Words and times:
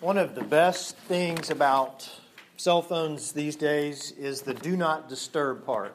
One 0.00 0.16
of 0.16 0.34
the 0.34 0.42
best 0.42 0.96
things 0.96 1.50
about 1.50 2.08
cell 2.56 2.80
phones 2.80 3.32
these 3.32 3.54
days 3.54 4.12
is 4.12 4.40
the 4.40 4.54
do 4.54 4.74
not 4.74 5.10
disturb 5.10 5.66
part. 5.66 5.94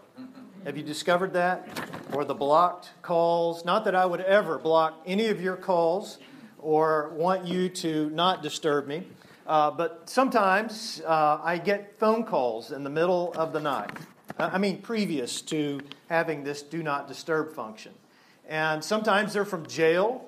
Have 0.63 0.77
you 0.77 0.83
discovered 0.83 1.33
that? 1.33 1.67
Or 2.13 2.23
the 2.23 2.35
blocked 2.35 2.91
calls? 3.01 3.65
Not 3.65 3.83
that 3.85 3.95
I 3.95 4.05
would 4.05 4.21
ever 4.21 4.59
block 4.59 5.01
any 5.07 5.29
of 5.29 5.41
your 5.41 5.55
calls 5.55 6.19
or 6.59 7.13
want 7.15 7.47
you 7.47 7.67
to 7.67 8.11
not 8.11 8.43
disturb 8.43 8.85
me, 8.85 9.07
uh, 9.47 9.71
but 9.71 10.07
sometimes 10.07 11.01
uh, 11.03 11.39
I 11.43 11.57
get 11.57 11.97
phone 11.97 12.25
calls 12.25 12.71
in 12.71 12.83
the 12.83 12.91
middle 12.91 13.33
of 13.33 13.53
the 13.53 13.59
night. 13.59 13.89
I 14.37 14.59
mean, 14.59 14.83
previous 14.83 15.41
to 15.41 15.81
having 16.09 16.43
this 16.43 16.61
do 16.61 16.83
not 16.83 17.07
disturb 17.07 17.55
function. 17.55 17.93
And 18.47 18.83
sometimes 18.83 19.33
they're 19.33 19.45
from 19.45 19.65
jail 19.65 20.23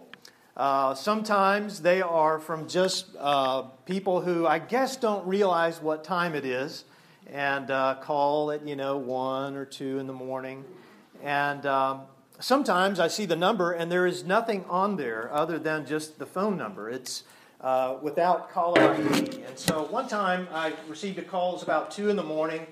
uh, 0.57 0.95
sometimes 0.95 1.81
they 1.83 2.01
are 2.01 2.39
from 2.39 2.68
just 2.68 3.05
uh, 3.19 3.61
people 3.86 4.21
who 4.21 4.47
I 4.47 4.57
guess 4.57 4.97
don't 4.97 5.25
realize 5.27 5.79
what 5.79 6.04
time 6.04 6.33
it 6.33 6.45
is 6.45 6.83
and 7.32 7.69
uh, 7.69 7.95
call 8.01 8.49
at, 8.49 8.68
you 8.68 8.75
know, 8.75 8.97
1 8.97 9.55
or 9.55 9.65
2 9.65 9.99
in 9.99 10.07
the 10.07 10.13
morning. 10.13 10.65
And 11.23 11.63
um, 11.68 12.01
sometimes 12.39 12.99
I 12.99 13.07
see 13.07 13.27
the 13.27 13.35
number 13.35 13.71
and 13.71 13.91
there 13.91 14.07
is 14.07 14.23
nothing 14.23 14.65
on 14.68 14.96
there 14.97 15.32
other 15.32 15.59
than 15.59 15.85
just 15.85 16.18
the 16.18 16.25
phone 16.25 16.57
number. 16.57 16.89
It's 16.89 17.24
uh, 17.61 17.97
without 18.01 18.51
caller 18.51 18.96
ID. 18.96 19.43
And 19.43 19.60
so 19.60 19.83
one 19.83 20.07
time 20.07 20.47
I 20.51 20.74
received 20.87 21.19
a 21.19 21.24
call, 21.24 21.51
it 21.51 21.54
was 21.54 21.63
about 21.63 21.91
2 21.91 22.10
in 22.10 22.15
the 22.15 22.24
morning, 22.24 22.65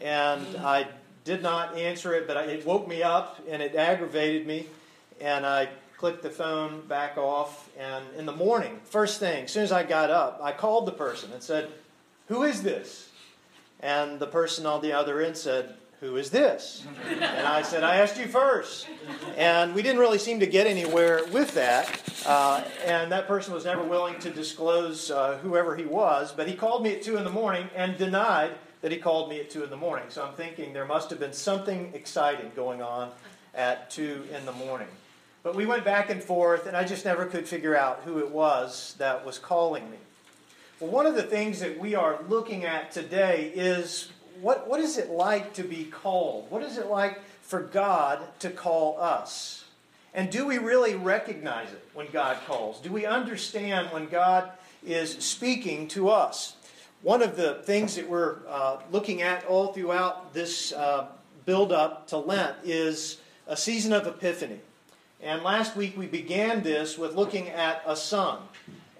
and 0.00 0.46
I 0.58 0.86
did 1.24 1.42
not 1.42 1.76
answer 1.76 2.14
it, 2.14 2.28
but 2.28 2.36
it 2.48 2.64
woke 2.64 2.86
me 2.86 3.02
up 3.02 3.40
and 3.48 3.60
it 3.60 3.74
aggravated 3.74 4.46
me. 4.46 4.66
And 5.20 5.46
I 5.46 5.68
clicked 6.02 6.24
the 6.24 6.30
phone 6.30 6.80
back 6.88 7.16
off, 7.16 7.70
and 7.78 8.04
in 8.18 8.26
the 8.26 8.32
morning, 8.32 8.80
first 8.82 9.20
thing, 9.20 9.44
as 9.44 9.52
soon 9.52 9.62
as 9.62 9.70
I 9.70 9.84
got 9.84 10.10
up, 10.10 10.40
I 10.42 10.50
called 10.50 10.84
the 10.84 10.90
person 10.90 11.30
and 11.32 11.40
said, 11.40 11.68
Who 12.26 12.42
is 12.42 12.64
this? 12.64 13.08
And 13.78 14.18
the 14.18 14.26
person 14.26 14.66
on 14.66 14.82
the 14.82 14.92
other 14.92 15.20
end 15.20 15.36
said, 15.36 15.76
Who 16.00 16.16
is 16.16 16.30
this? 16.30 16.84
And 17.08 17.46
I 17.46 17.62
said, 17.62 17.84
I 17.84 17.98
asked 17.98 18.18
you 18.18 18.26
first. 18.26 18.88
And 19.36 19.76
we 19.76 19.82
didn't 19.82 20.00
really 20.00 20.18
seem 20.18 20.40
to 20.40 20.46
get 20.48 20.66
anywhere 20.66 21.20
with 21.30 21.54
that. 21.54 22.02
Uh, 22.26 22.64
and 22.84 23.12
that 23.12 23.28
person 23.28 23.54
was 23.54 23.64
never 23.64 23.84
willing 23.84 24.18
to 24.22 24.30
disclose 24.30 25.12
uh, 25.12 25.38
whoever 25.40 25.76
he 25.76 25.84
was, 25.84 26.32
but 26.32 26.48
he 26.48 26.54
called 26.54 26.82
me 26.82 26.96
at 26.96 27.02
2 27.02 27.16
in 27.16 27.22
the 27.22 27.30
morning 27.30 27.70
and 27.76 27.96
denied 27.96 28.50
that 28.80 28.90
he 28.90 28.98
called 28.98 29.30
me 29.30 29.38
at 29.38 29.50
2 29.50 29.62
in 29.62 29.70
the 29.70 29.76
morning. 29.76 30.06
So 30.08 30.26
I'm 30.26 30.34
thinking 30.34 30.72
there 30.72 30.84
must 30.84 31.10
have 31.10 31.20
been 31.20 31.32
something 31.32 31.92
exciting 31.94 32.50
going 32.56 32.82
on 32.82 33.12
at 33.54 33.88
2 33.92 34.24
in 34.36 34.44
the 34.46 34.52
morning. 34.52 34.88
But 35.42 35.56
we 35.56 35.66
went 35.66 35.84
back 35.84 36.08
and 36.08 36.22
forth, 36.22 36.66
and 36.66 36.76
I 36.76 36.84
just 36.84 37.04
never 37.04 37.26
could 37.26 37.48
figure 37.48 37.76
out 37.76 38.02
who 38.04 38.18
it 38.18 38.30
was 38.30 38.94
that 38.98 39.26
was 39.26 39.38
calling 39.38 39.90
me. 39.90 39.96
Well, 40.78 40.90
one 40.90 41.06
of 41.06 41.16
the 41.16 41.22
things 41.22 41.58
that 41.60 41.78
we 41.78 41.96
are 41.96 42.20
looking 42.28 42.64
at 42.64 42.92
today 42.92 43.52
is 43.54 44.10
what, 44.40 44.68
what 44.68 44.80
is 44.80 44.98
it 44.98 45.10
like 45.10 45.52
to 45.54 45.64
be 45.64 45.84
called? 45.84 46.48
What 46.50 46.62
is 46.62 46.78
it 46.78 46.86
like 46.86 47.20
for 47.40 47.60
God 47.60 48.20
to 48.40 48.50
call 48.50 49.00
us? 49.00 49.64
And 50.14 50.30
do 50.30 50.46
we 50.46 50.58
really 50.58 50.94
recognize 50.94 51.72
it 51.72 51.84
when 51.94 52.06
God 52.12 52.36
calls? 52.46 52.80
Do 52.80 52.92
we 52.92 53.04
understand 53.06 53.88
when 53.92 54.08
God 54.08 54.50
is 54.84 55.10
speaking 55.18 55.88
to 55.88 56.08
us? 56.08 56.54
One 57.02 57.20
of 57.20 57.36
the 57.36 57.54
things 57.64 57.96
that 57.96 58.08
we're 58.08 58.36
uh, 58.48 58.78
looking 58.92 59.22
at 59.22 59.44
all 59.46 59.72
throughout 59.72 60.34
this 60.34 60.72
uh, 60.72 61.06
build 61.46 61.72
up 61.72 62.06
to 62.08 62.18
Lent 62.18 62.56
is 62.62 63.18
a 63.48 63.56
season 63.56 63.92
of 63.92 64.06
Epiphany. 64.06 64.60
And 65.22 65.44
last 65.44 65.76
week 65.76 65.96
we 65.96 66.06
began 66.06 66.64
this 66.64 66.98
with 66.98 67.14
looking 67.14 67.48
at 67.50 67.80
a 67.86 67.94
son. 67.94 68.40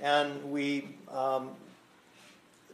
And 0.00 0.52
we 0.52 0.88
um, 1.10 1.50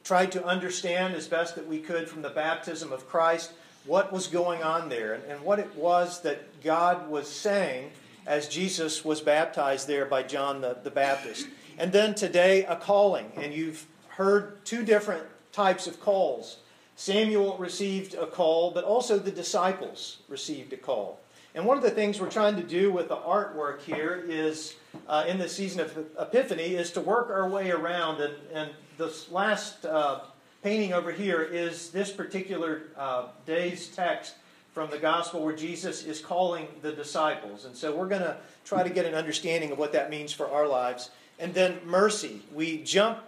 tried 0.05 0.33
to 0.33 0.45
understand 0.45 1.15
as 1.15 1.27
best 1.27 1.55
that 1.55 1.67
we 1.67 1.79
could 1.79 2.11
from 2.11 2.21
the 2.21 2.29
baptism 2.29 2.93
of 2.93 3.09
Christ 3.09 3.53
what 3.87 4.13
was 4.13 4.27
going 4.27 4.63
on 4.63 4.91
there 4.91 5.15
and, 5.15 5.25
and 5.25 5.41
what 5.41 5.59
it 5.59 5.75
was 5.75 6.21
that 6.23 6.63
God 6.63 7.09
was 7.09 7.27
saying 7.27 7.91
as 8.27 8.49
Jesus 8.49 9.03
was 9.03 9.23
baptized 9.23 9.89
there 9.89 10.05
by 10.05 10.25
John 10.25 10.61
the, 10.61 10.77
the 10.85 10.91
Baptist. 10.91 11.47
And 11.79 11.91
then 11.91 12.15
today, 12.15 12.67
a 12.67 12.77
calling. 12.77 13.33
And 13.35 13.55
you've 13.55 13.87
heard 14.09 14.63
two 14.67 14.85
different 14.85 15.25
types 15.53 15.87
of 15.87 16.01
calls. 16.01 16.59
Samuel 16.97 17.57
received 17.57 18.13
a 18.13 18.27
call, 18.27 18.73
but 18.73 18.85
also 18.85 19.19
the 19.19 19.31
disciples 19.31 20.19
received 20.29 20.75
a 20.75 20.77
call. 20.77 21.19
And 21.59 21.67
one 21.67 21.77
of 21.77 21.83
the 21.83 21.91
things 21.91 22.21
we're 22.21 22.31
trying 22.31 22.55
to 22.55 22.63
do 22.63 22.93
with 22.93 23.09
the 23.09 23.17
artwork 23.17 23.81
here 23.81 24.23
is, 24.29 24.77
uh, 25.09 25.25
in 25.27 25.39
the 25.39 25.49
season 25.49 25.81
of 25.81 26.07
Epiphany, 26.17 26.77
is 26.77 26.93
to 26.93 27.01
work 27.01 27.31
our 27.31 27.49
way 27.49 27.73
around. 27.73 28.21
And, 28.21 28.35
and 28.55 28.71
this 28.97 29.29
last 29.33 29.85
uh, 29.85 30.21
painting 30.63 30.93
over 30.93 31.11
here 31.11 31.43
is 31.43 31.91
this 31.91 32.13
particular 32.13 32.83
uh, 32.97 33.25
day's 33.45 33.89
text 33.89 34.37
from 34.73 34.89
the 34.91 34.99
gospel 34.99 35.45
where 35.45 35.57
Jesus 35.57 36.05
is 36.05 36.21
calling 36.21 36.69
the 36.81 36.93
disciples. 36.93 37.65
And 37.65 37.75
so 37.75 37.93
we're 37.93 38.07
going 38.07 38.23
to 38.23 38.37
try 38.65 38.85
to 38.85 38.91
get 38.91 39.05
an 39.05 39.17
understanding 39.17 39.73
of 39.73 39.79
what 39.79 39.93
that 39.95 40.11
means 40.11 40.33
for 40.33 40.49
our 40.49 40.69
lives. 40.69 41.11
And 41.41 41.53
then 41.53 41.81
mercy. 41.85 42.41
We 42.55 42.85
jump 42.85 43.19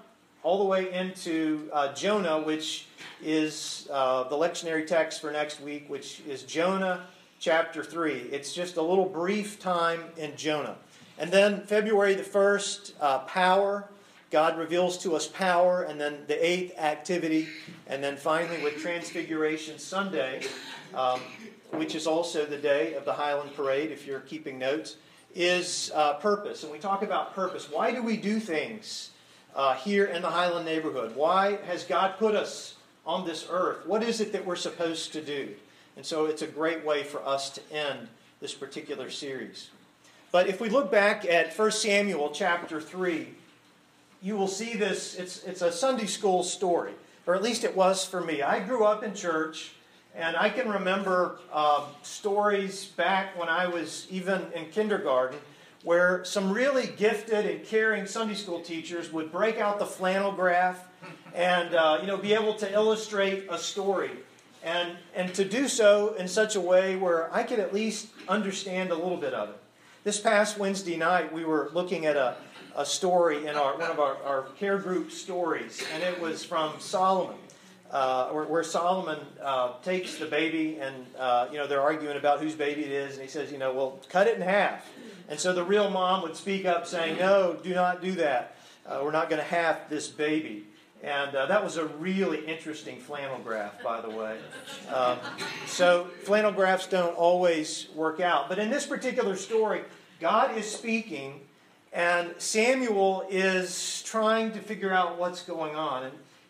all 0.44 0.58
the 0.58 0.66
way 0.66 0.92
into 0.92 1.68
uh, 1.72 1.94
Jonah, 1.94 2.40
which 2.40 2.86
is 3.20 3.88
uh, 3.90 4.28
the 4.28 4.36
lectionary 4.36 4.86
text 4.86 5.20
for 5.20 5.32
next 5.32 5.60
week, 5.60 5.86
which 5.88 6.22
is 6.28 6.44
Jonah 6.44 7.08
chapter 7.40 7.82
3. 7.82 8.12
It's 8.30 8.52
just 8.52 8.76
a 8.76 8.82
little 8.82 9.06
brief 9.06 9.58
time 9.58 10.02
in 10.18 10.36
Jonah. 10.36 10.76
And 11.18 11.32
then 11.32 11.62
February 11.62 12.14
the 12.14 12.22
1st, 12.22 12.92
uh, 13.00 13.18
power. 13.20 13.88
God 14.30 14.58
reveals 14.58 14.98
to 14.98 15.16
us 15.16 15.26
power. 15.26 15.82
And 15.82 15.98
then 15.98 16.18
the 16.28 16.46
eighth, 16.46 16.78
activity. 16.78 17.48
And 17.86 18.04
then 18.04 18.16
finally, 18.18 18.62
with 18.62 18.76
Transfiguration 18.76 19.78
Sunday, 19.78 20.42
um, 20.94 21.20
which 21.70 21.94
is 21.94 22.06
also 22.06 22.44
the 22.44 22.58
day 22.58 22.92
of 22.94 23.06
the 23.06 23.12
Highland 23.14 23.54
Parade, 23.56 23.90
if 23.90 24.06
you're 24.06 24.20
keeping 24.20 24.58
notes, 24.58 24.96
is 25.34 25.90
uh, 25.94 26.14
purpose. 26.14 26.62
And 26.62 26.70
we 26.70 26.78
talk 26.78 27.02
about 27.02 27.34
purpose. 27.34 27.70
Why 27.70 27.90
do 27.90 28.02
we 28.02 28.18
do 28.18 28.38
things 28.38 29.10
uh, 29.56 29.74
here 29.76 30.04
in 30.04 30.20
the 30.20 30.30
Highland 30.30 30.66
neighborhood? 30.66 31.16
Why 31.16 31.56
has 31.66 31.84
God 31.84 32.18
put 32.18 32.34
us 32.34 32.74
on 33.06 33.26
this 33.26 33.46
earth? 33.50 33.86
What 33.86 34.02
is 34.02 34.20
it 34.20 34.32
that 34.32 34.44
we're 34.44 34.56
supposed 34.56 35.14
to 35.14 35.22
do? 35.22 35.54
And 36.00 36.06
so 36.06 36.24
it's 36.24 36.40
a 36.40 36.46
great 36.46 36.82
way 36.82 37.02
for 37.02 37.22
us 37.28 37.50
to 37.50 37.60
end 37.70 38.08
this 38.40 38.54
particular 38.54 39.10
series. 39.10 39.68
But 40.32 40.48
if 40.48 40.58
we 40.58 40.70
look 40.70 40.90
back 40.90 41.26
at 41.26 41.52
1 41.52 41.70
Samuel 41.72 42.30
chapter 42.30 42.80
3, 42.80 43.28
you 44.22 44.34
will 44.34 44.48
see 44.48 44.76
this. 44.76 45.14
It's, 45.16 45.44
it's 45.44 45.60
a 45.60 45.70
Sunday 45.70 46.06
school 46.06 46.42
story, 46.42 46.94
or 47.26 47.34
at 47.34 47.42
least 47.42 47.64
it 47.64 47.76
was 47.76 48.02
for 48.02 48.22
me. 48.22 48.40
I 48.40 48.60
grew 48.60 48.86
up 48.86 49.02
in 49.02 49.12
church, 49.12 49.72
and 50.14 50.38
I 50.38 50.48
can 50.48 50.70
remember 50.70 51.38
uh, 51.52 51.84
stories 52.02 52.86
back 52.86 53.38
when 53.38 53.50
I 53.50 53.66
was 53.66 54.06
even 54.08 54.46
in 54.54 54.70
kindergarten 54.70 55.38
where 55.82 56.24
some 56.24 56.50
really 56.50 56.86
gifted 56.96 57.44
and 57.44 57.62
caring 57.66 58.06
Sunday 58.06 58.36
school 58.36 58.62
teachers 58.62 59.12
would 59.12 59.30
break 59.30 59.58
out 59.58 59.78
the 59.78 59.84
flannel 59.84 60.32
graph 60.32 60.88
and 61.34 61.74
uh, 61.74 61.98
you 62.00 62.06
know 62.06 62.16
be 62.16 62.32
able 62.32 62.54
to 62.54 62.72
illustrate 62.72 63.46
a 63.50 63.58
story 63.58 64.12
and, 64.62 64.96
and 65.14 65.34
to 65.34 65.44
do 65.44 65.68
so 65.68 66.14
in 66.14 66.28
such 66.28 66.56
a 66.56 66.60
way 66.60 66.96
where 66.96 67.32
I 67.34 67.42
could 67.42 67.58
at 67.58 67.72
least 67.72 68.08
understand 68.28 68.90
a 68.90 68.94
little 68.94 69.16
bit 69.16 69.34
of 69.34 69.50
it. 69.50 69.56
This 70.04 70.20
past 70.20 70.58
Wednesday 70.58 70.96
night, 70.96 71.32
we 71.32 71.44
were 71.44 71.70
looking 71.74 72.06
at 72.06 72.16
a, 72.16 72.36
a 72.74 72.86
story 72.86 73.46
in 73.46 73.54
our, 73.56 73.76
one 73.78 73.90
of 73.90 74.00
our, 74.00 74.16
our 74.24 74.42
care 74.58 74.78
group 74.78 75.10
stories, 75.10 75.82
and 75.94 76.02
it 76.02 76.18
was 76.20 76.44
from 76.44 76.78
Solomon. 76.78 77.36
Uh, 77.90 78.28
where, 78.28 78.44
where, 78.44 78.62
Solomon 78.62 79.18
uh, 79.42 79.72
takes 79.82 80.14
the 80.14 80.24
baby, 80.24 80.78
and 80.80 80.94
uh, 81.18 81.48
you 81.50 81.58
know 81.58 81.66
they're 81.66 81.80
arguing 81.80 82.16
about 82.16 82.38
whose 82.38 82.54
baby 82.54 82.84
it 82.84 82.92
is, 82.92 83.14
and 83.14 83.22
he 83.22 83.28
says, 83.28 83.50
you 83.50 83.58
know, 83.58 83.72
well, 83.72 83.98
cut 84.08 84.28
it 84.28 84.36
in 84.36 84.42
half. 84.42 84.88
And 85.28 85.40
so 85.40 85.52
the 85.52 85.64
real 85.64 85.90
mom 85.90 86.22
would 86.22 86.36
speak 86.36 86.66
up, 86.66 86.86
saying, 86.86 87.18
"No, 87.18 87.58
do 87.60 87.74
not 87.74 88.00
do 88.00 88.12
that. 88.12 88.54
Uh, 88.86 89.00
we're 89.02 89.10
not 89.10 89.28
going 89.28 89.42
to 89.42 89.48
have 89.48 89.90
this 89.90 90.06
baby." 90.06 90.66
And 91.02 91.34
uh, 91.34 91.46
that 91.46 91.64
was 91.64 91.78
a 91.78 91.86
really 91.86 92.44
interesting 92.44 92.98
flannel 92.98 93.38
graph, 93.38 93.82
by 93.82 94.02
the 94.02 94.10
way. 94.10 94.36
Um, 94.92 95.18
so, 95.66 96.08
flannel 96.24 96.52
graphs 96.52 96.86
don't 96.86 97.16
always 97.16 97.88
work 97.94 98.20
out. 98.20 98.50
But 98.50 98.58
in 98.58 98.70
this 98.70 98.84
particular 98.84 99.36
story, 99.36 99.82
God 100.20 100.56
is 100.58 100.70
speaking, 100.70 101.40
and 101.92 102.34
Samuel 102.36 103.26
is 103.30 104.02
trying 104.02 104.52
to 104.52 104.58
figure 104.58 104.92
out 104.92 105.18
what's 105.18 105.42
going 105.42 105.74
on. 105.74 106.04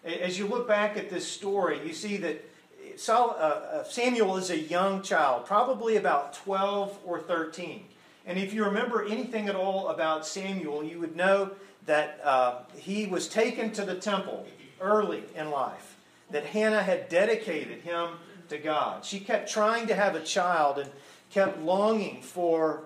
And 0.04 0.14
as 0.20 0.36
you 0.36 0.48
look 0.48 0.66
back 0.66 0.96
at 0.96 1.10
this 1.10 1.26
story, 1.28 1.80
you 1.86 1.92
see 1.92 2.16
that 2.16 2.44
uh, 3.08 3.12
uh, 3.12 3.84
Samuel 3.84 4.36
is 4.36 4.50
a 4.50 4.58
young 4.58 5.02
child, 5.02 5.46
probably 5.46 5.96
about 5.96 6.34
12 6.34 6.98
or 7.04 7.20
13. 7.20 7.84
And 8.26 8.38
if 8.38 8.52
you 8.52 8.64
remember 8.64 9.04
anything 9.04 9.48
at 9.48 9.56
all 9.56 9.88
about 9.88 10.26
Samuel, 10.26 10.84
you 10.84 10.98
would 11.00 11.16
know 11.16 11.50
that 11.86 12.20
uh, 12.22 12.58
he 12.76 13.06
was 13.06 13.28
taken 13.28 13.72
to 13.72 13.84
the 13.84 13.94
temple 13.94 14.46
early 14.80 15.24
in 15.34 15.50
life, 15.50 15.96
that 16.30 16.44
Hannah 16.44 16.82
had 16.82 17.08
dedicated 17.08 17.80
him 17.80 18.10
to 18.48 18.58
God. 18.58 19.04
She 19.04 19.20
kept 19.20 19.50
trying 19.50 19.86
to 19.86 19.94
have 19.94 20.14
a 20.14 20.20
child 20.20 20.78
and 20.78 20.90
kept 21.30 21.58
longing 21.60 22.20
for 22.22 22.82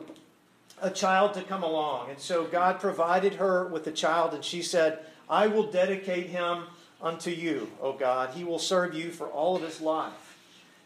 a 0.81 0.91
child 0.91 1.35
to 1.35 1.43
come 1.43 1.63
along. 1.63 2.11
And 2.11 2.19
so 2.19 2.45
God 2.45 2.81
provided 2.81 3.35
her 3.35 3.67
with 3.67 3.87
a 3.87 3.93
child, 3.93 4.35
and 4.35 4.45
she 4.45 4.63
said, 4.63 5.01
I 5.29 5.47
will 5.47 5.71
dedicate 5.71 6.27
him 6.27 6.65
unto 7.03 7.31
you, 7.31 7.71
O 7.81 7.93
God. 7.93 8.31
He 8.35 8.45
will 8.45 8.59
serve 8.59 8.95
you 8.95 9.11
for 9.11 9.27
all 9.27 9.57
of 9.57 9.63
his 9.63 9.81
life. 9.81 10.13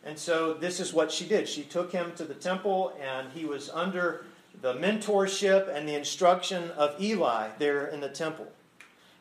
And 0.04 0.18
so 0.18 0.54
this 0.54 0.80
is 0.80 0.92
what 0.92 1.10
she 1.10 1.26
did. 1.26 1.48
She 1.48 1.62
took 1.62 1.92
him 1.92 2.12
to 2.16 2.24
the 2.24 2.34
temple, 2.34 2.96
and 3.00 3.30
he 3.32 3.44
was 3.44 3.68
under 3.70 4.24
the 4.60 4.74
mentorship 4.74 5.74
and 5.74 5.88
the 5.88 5.94
instruction 5.94 6.70
of 6.72 7.00
Eli 7.00 7.48
there 7.58 7.86
in 7.86 8.00
the 8.00 8.08
temple. 8.08 8.50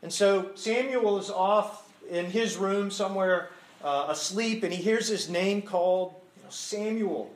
And 0.02 0.12
so 0.12 0.52
Samuel 0.56 1.20
is 1.20 1.30
off 1.30 1.92
in 2.10 2.26
his 2.26 2.58
room 2.58 2.90
somewhere 2.92 3.50
uh, 3.84 4.08
asleep, 4.10 4.64
and 4.64 4.74
he 4.74 4.82
hears 4.82 5.08
his 5.08 5.30
name 5.30 5.62
called 5.62 6.16
you 6.38 6.44
know, 6.44 6.50
Samuel. 6.50 7.34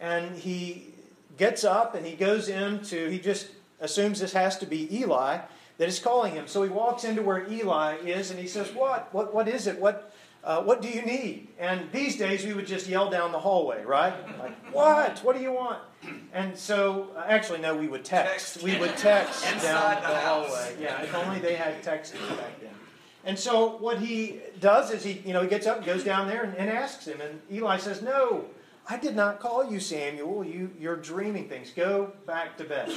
And 0.00 0.36
he 0.36 0.86
gets 1.36 1.64
up 1.64 1.94
and 1.94 2.06
he 2.06 2.14
goes 2.14 2.48
into, 2.48 3.08
he 3.08 3.18
just 3.18 3.48
assumes 3.80 4.20
this 4.20 4.32
has 4.32 4.58
to 4.58 4.66
be 4.66 4.94
Eli 4.94 5.38
that 5.78 5.88
is 5.88 5.98
calling 5.98 6.32
him. 6.32 6.46
So 6.46 6.62
he 6.62 6.68
walks 6.68 7.04
into 7.04 7.22
where 7.22 7.50
Eli 7.50 7.96
is 7.96 8.30
and 8.30 8.38
he 8.38 8.46
says, 8.46 8.72
What? 8.72 9.12
What, 9.12 9.34
what 9.34 9.48
is 9.48 9.66
it? 9.66 9.80
What, 9.80 10.12
uh, 10.44 10.62
what 10.62 10.82
do 10.82 10.88
you 10.88 11.02
need? 11.02 11.48
And 11.58 11.90
these 11.90 12.16
days 12.16 12.44
we 12.44 12.52
would 12.52 12.66
just 12.66 12.86
yell 12.86 13.10
down 13.10 13.32
the 13.32 13.38
hallway, 13.38 13.82
right? 13.84 14.14
Like, 14.38 14.54
what? 14.74 15.18
What 15.24 15.34
do 15.34 15.42
you 15.42 15.52
want? 15.52 15.80
And 16.34 16.56
so, 16.56 17.08
uh, 17.16 17.24
actually, 17.26 17.60
no, 17.60 17.74
we 17.74 17.88
would 17.88 18.04
text. 18.04 18.62
We 18.62 18.78
would 18.78 18.96
text 18.96 19.42
down 19.62 20.02
the, 20.02 20.08
the 20.08 20.14
hallway. 20.16 20.76
Yeah, 20.78 21.02
if 21.02 21.14
only 21.14 21.40
they 21.40 21.54
had 21.54 21.82
texting 21.82 22.20
back 22.36 22.60
then. 22.60 22.70
And 23.24 23.38
so 23.38 23.78
what 23.78 23.98
he 23.98 24.40
does 24.60 24.90
is 24.90 25.02
he, 25.02 25.22
you 25.24 25.32
know, 25.32 25.40
he 25.40 25.48
gets 25.48 25.66
up 25.66 25.78
and 25.78 25.86
goes 25.86 26.04
down 26.04 26.28
there 26.28 26.44
and, 26.44 26.54
and 26.56 26.68
asks 26.68 27.06
him. 27.06 27.22
And 27.22 27.40
Eli 27.50 27.78
says, 27.78 28.02
No, 28.02 28.44
I 28.86 28.98
did 28.98 29.16
not 29.16 29.40
call 29.40 29.70
you 29.70 29.80
Samuel. 29.80 30.44
You, 30.44 30.70
you're 30.78 30.96
dreaming 30.96 31.48
things. 31.48 31.70
Go 31.74 32.12
back 32.26 32.58
to 32.58 32.64
bed. 32.64 32.92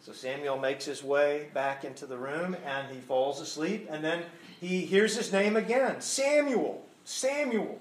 So 0.00 0.12
Samuel 0.12 0.58
makes 0.58 0.84
his 0.84 1.04
way 1.04 1.48
back 1.54 1.84
into 1.84 2.06
the 2.06 2.16
room 2.16 2.56
and 2.66 2.92
he 2.92 3.00
falls 3.00 3.40
asleep. 3.40 3.86
And 3.88 4.02
then 4.02 4.24
he 4.62 4.86
hears 4.86 5.16
his 5.16 5.32
name 5.32 5.56
again 5.56 6.00
Samuel. 6.00 6.86
Samuel. 7.04 7.80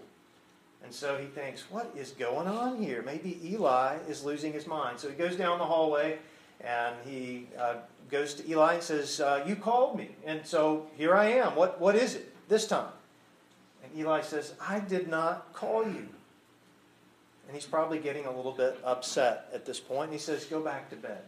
And 0.84 0.92
so 0.92 1.16
he 1.16 1.28
thinks, 1.28 1.70
what 1.70 1.94
is 1.96 2.10
going 2.12 2.48
on 2.48 2.82
here? 2.82 3.04
Maybe 3.04 3.40
Eli 3.46 3.98
is 4.10 4.24
losing 4.24 4.52
his 4.52 4.66
mind. 4.66 5.00
So 5.00 5.08
he 5.08 5.14
goes 5.14 5.36
down 5.36 5.60
the 5.60 5.66
hallway 5.66 6.18
and 6.60 6.96
he 7.06 7.48
uh, 7.58 7.76
goes 8.10 8.34
to 8.34 8.50
Eli 8.50 8.74
and 8.74 8.84
says, 8.84 9.22
uh, 9.22 9.44
You 9.48 9.56
called 9.56 9.96
me. 9.96 10.10
And 10.26 10.44
so 10.44 10.88
here 10.98 11.14
I 11.16 11.26
am. 11.26 11.56
What, 11.56 11.80
what 11.80 11.96
is 11.96 12.16
it 12.16 12.34
this 12.50 12.66
time? 12.66 12.92
And 13.84 13.96
Eli 13.96 14.22
says, 14.22 14.56
I 14.60 14.80
did 14.80 15.08
not 15.08 15.54
call 15.54 15.86
you. 15.86 16.08
And 17.48 17.54
he's 17.54 17.66
probably 17.66 18.00
getting 18.00 18.26
a 18.26 18.36
little 18.36 18.54
bit 18.54 18.80
upset 18.84 19.50
at 19.54 19.68
this 19.68 19.80
point. 19.80 20.06
And 20.06 20.14
he 20.14 20.20
says, 20.20 20.46
Go 20.46 20.60
back 20.62 20.90
to 20.90 20.96
bed. 20.96 21.22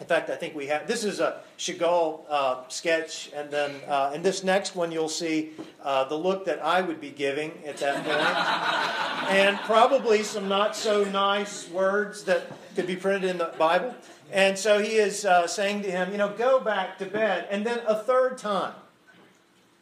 In 0.00 0.06
fact, 0.06 0.28
I 0.28 0.34
think 0.34 0.56
we 0.56 0.66
have 0.66 0.88
this 0.88 1.04
is 1.04 1.20
a 1.20 1.40
Chagall 1.56 2.22
uh, 2.28 2.66
sketch, 2.68 3.30
and 3.34 3.48
then 3.48 3.70
uh, 3.86 4.10
in 4.12 4.22
this 4.22 4.42
next 4.42 4.74
one, 4.74 4.90
you'll 4.90 5.08
see 5.08 5.52
uh, 5.84 6.04
the 6.04 6.16
look 6.16 6.44
that 6.46 6.58
I 6.64 6.80
would 6.80 7.00
be 7.00 7.10
giving 7.10 7.52
at 7.64 7.76
that 7.76 8.04
point, 8.04 9.30
and 9.30 9.56
probably 9.60 10.24
some 10.24 10.48
not 10.48 10.74
so 10.74 11.04
nice 11.04 11.68
words 11.68 12.24
that 12.24 12.50
could 12.74 12.88
be 12.88 12.96
printed 12.96 13.30
in 13.30 13.38
the 13.38 13.52
Bible. 13.56 13.94
And 14.32 14.58
so 14.58 14.82
he 14.82 14.96
is 14.96 15.24
uh, 15.24 15.46
saying 15.46 15.82
to 15.82 15.90
him, 15.92 16.10
You 16.10 16.18
know, 16.18 16.30
go 16.30 16.58
back 16.58 16.98
to 16.98 17.06
bed. 17.06 17.46
And 17.48 17.64
then 17.64 17.80
a 17.86 17.94
third 17.94 18.36
time, 18.36 18.74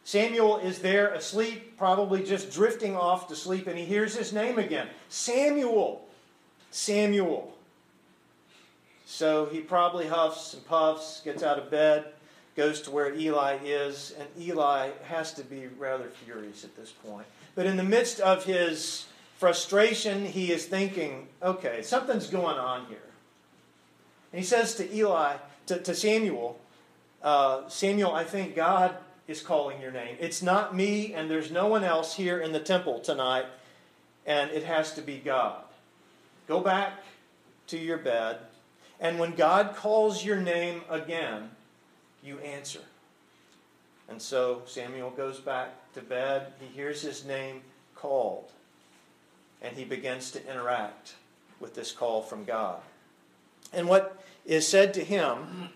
Samuel 0.03 0.57
is 0.59 0.79
there 0.79 1.07
asleep, 1.13 1.75
probably 1.77 2.23
just 2.23 2.51
drifting 2.51 2.95
off 2.95 3.27
to 3.29 3.35
sleep, 3.35 3.65
and 3.65 3.79
he 3.79 3.85
hears 3.85 4.15
his 4.15 4.31
name 4.31 4.59
again 4.59 4.89
Samuel, 5.09 6.07
Samuel. 6.69 7.52
So 9.05 9.45
he 9.45 9.59
probably 9.59 10.07
huffs 10.07 10.53
and 10.53 10.65
puffs, 10.65 11.21
gets 11.23 11.43
out 11.43 11.57
of 11.57 11.69
bed, 11.69 12.05
goes 12.55 12.81
to 12.81 12.91
where 12.91 13.13
Eli 13.13 13.57
is, 13.63 14.13
and 14.19 14.27
Eli 14.39 14.91
has 15.03 15.33
to 15.33 15.43
be 15.43 15.67
rather 15.77 16.09
furious 16.25 16.63
at 16.63 16.75
this 16.75 16.91
point. 16.91 17.25
But 17.55 17.65
in 17.65 17.77
the 17.77 17.83
midst 17.83 18.19
of 18.19 18.45
his 18.45 19.05
frustration, 19.37 20.25
he 20.25 20.51
is 20.51 20.65
thinking, 20.65 21.27
okay, 21.41 21.81
something's 21.81 22.27
going 22.27 22.57
on 22.57 22.85
here. 22.87 22.97
And 24.31 24.39
he 24.39 24.45
says 24.45 24.75
to 24.75 24.95
Eli, 24.95 25.35
to, 25.67 25.79
to 25.79 25.93
Samuel, 25.93 26.59
uh, 27.21 27.67
Samuel, 27.67 28.13
I 28.13 28.23
think 28.23 28.55
God 28.55 28.95
is 29.27 29.41
calling 29.41 29.81
your 29.81 29.91
name. 29.91 30.17
It's 30.19 30.41
not 30.41 30.75
me, 30.75 31.13
and 31.13 31.29
there's 31.29 31.51
no 31.51 31.67
one 31.67 31.83
else 31.83 32.15
here 32.15 32.39
in 32.39 32.51
the 32.51 32.59
temple 32.59 32.99
tonight, 32.99 33.45
and 34.25 34.51
it 34.51 34.63
has 34.63 34.93
to 34.95 35.01
be 35.01 35.17
God. 35.17 35.63
Go 36.47 36.59
back 36.59 37.03
to 37.67 37.77
your 37.77 37.97
bed, 37.97 38.37
and 39.03 39.19
when 39.19 39.35
God 39.35 39.75
calls 39.75 40.23
your 40.23 40.37
name 40.37 40.81
again, 40.89 41.49
you 42.23 42.39
answer. 42.39 42.79
And 44.09 44.21
so 44.21 44.61
Samuel 44.65 45.09
goes 45.09 45.41
back 45.41 45.71
to 45.93 46.01
bed. 46.01 46.53
He 46.59 46.67
hears 46.67 47.01
his 47.01 47.25
name 47.25 47.61
called, 47.95 48.49
and 49.61 49.75
he 49.75 49.83
begins 49.83 50.31
to 50.31 50.49
interact 50.49 51.15
with 51.59 51.75
this 51.75 51.91
call 51.91 52.21
from 52.21 52.45
God. 52.45 52.79
And 53.73 53.89
what 53.89 54.23
is 54.45 54.65
said 54.65 54.93
to 54.93 55.03
him, 55.03 55.69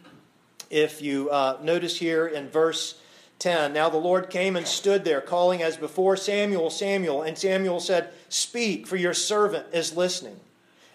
if 0.70 1.02
you 1.02 1.30
uh, 1.30 1.58
notice 1.62 2.00
here 2.00 2.28
in 2.28 2.48
verse 2.48 3.02
10 3.40 3.74
Now 3.74 3.90
the 3.90 3.98
Lord 3.98 4.30
came 4.30 4.56
and 4.56 4.66
stood 4.66 5.04
there, 5.04 5.22
calling 5.22 5.62
as 5.62 5.76
before, 5.76 6.16
Samuel, 6.16 6.70
Samuel. 6.70 7.24
And 7.24 7.38
Samuel 7.38 7.82
said, 7.82 8.14
Speak, 8.30 8.88
for 8.88 8.96
your 8.96 9.14
servant 9.14 9.66
is 9.74 9.98
listening. 9.98 10.40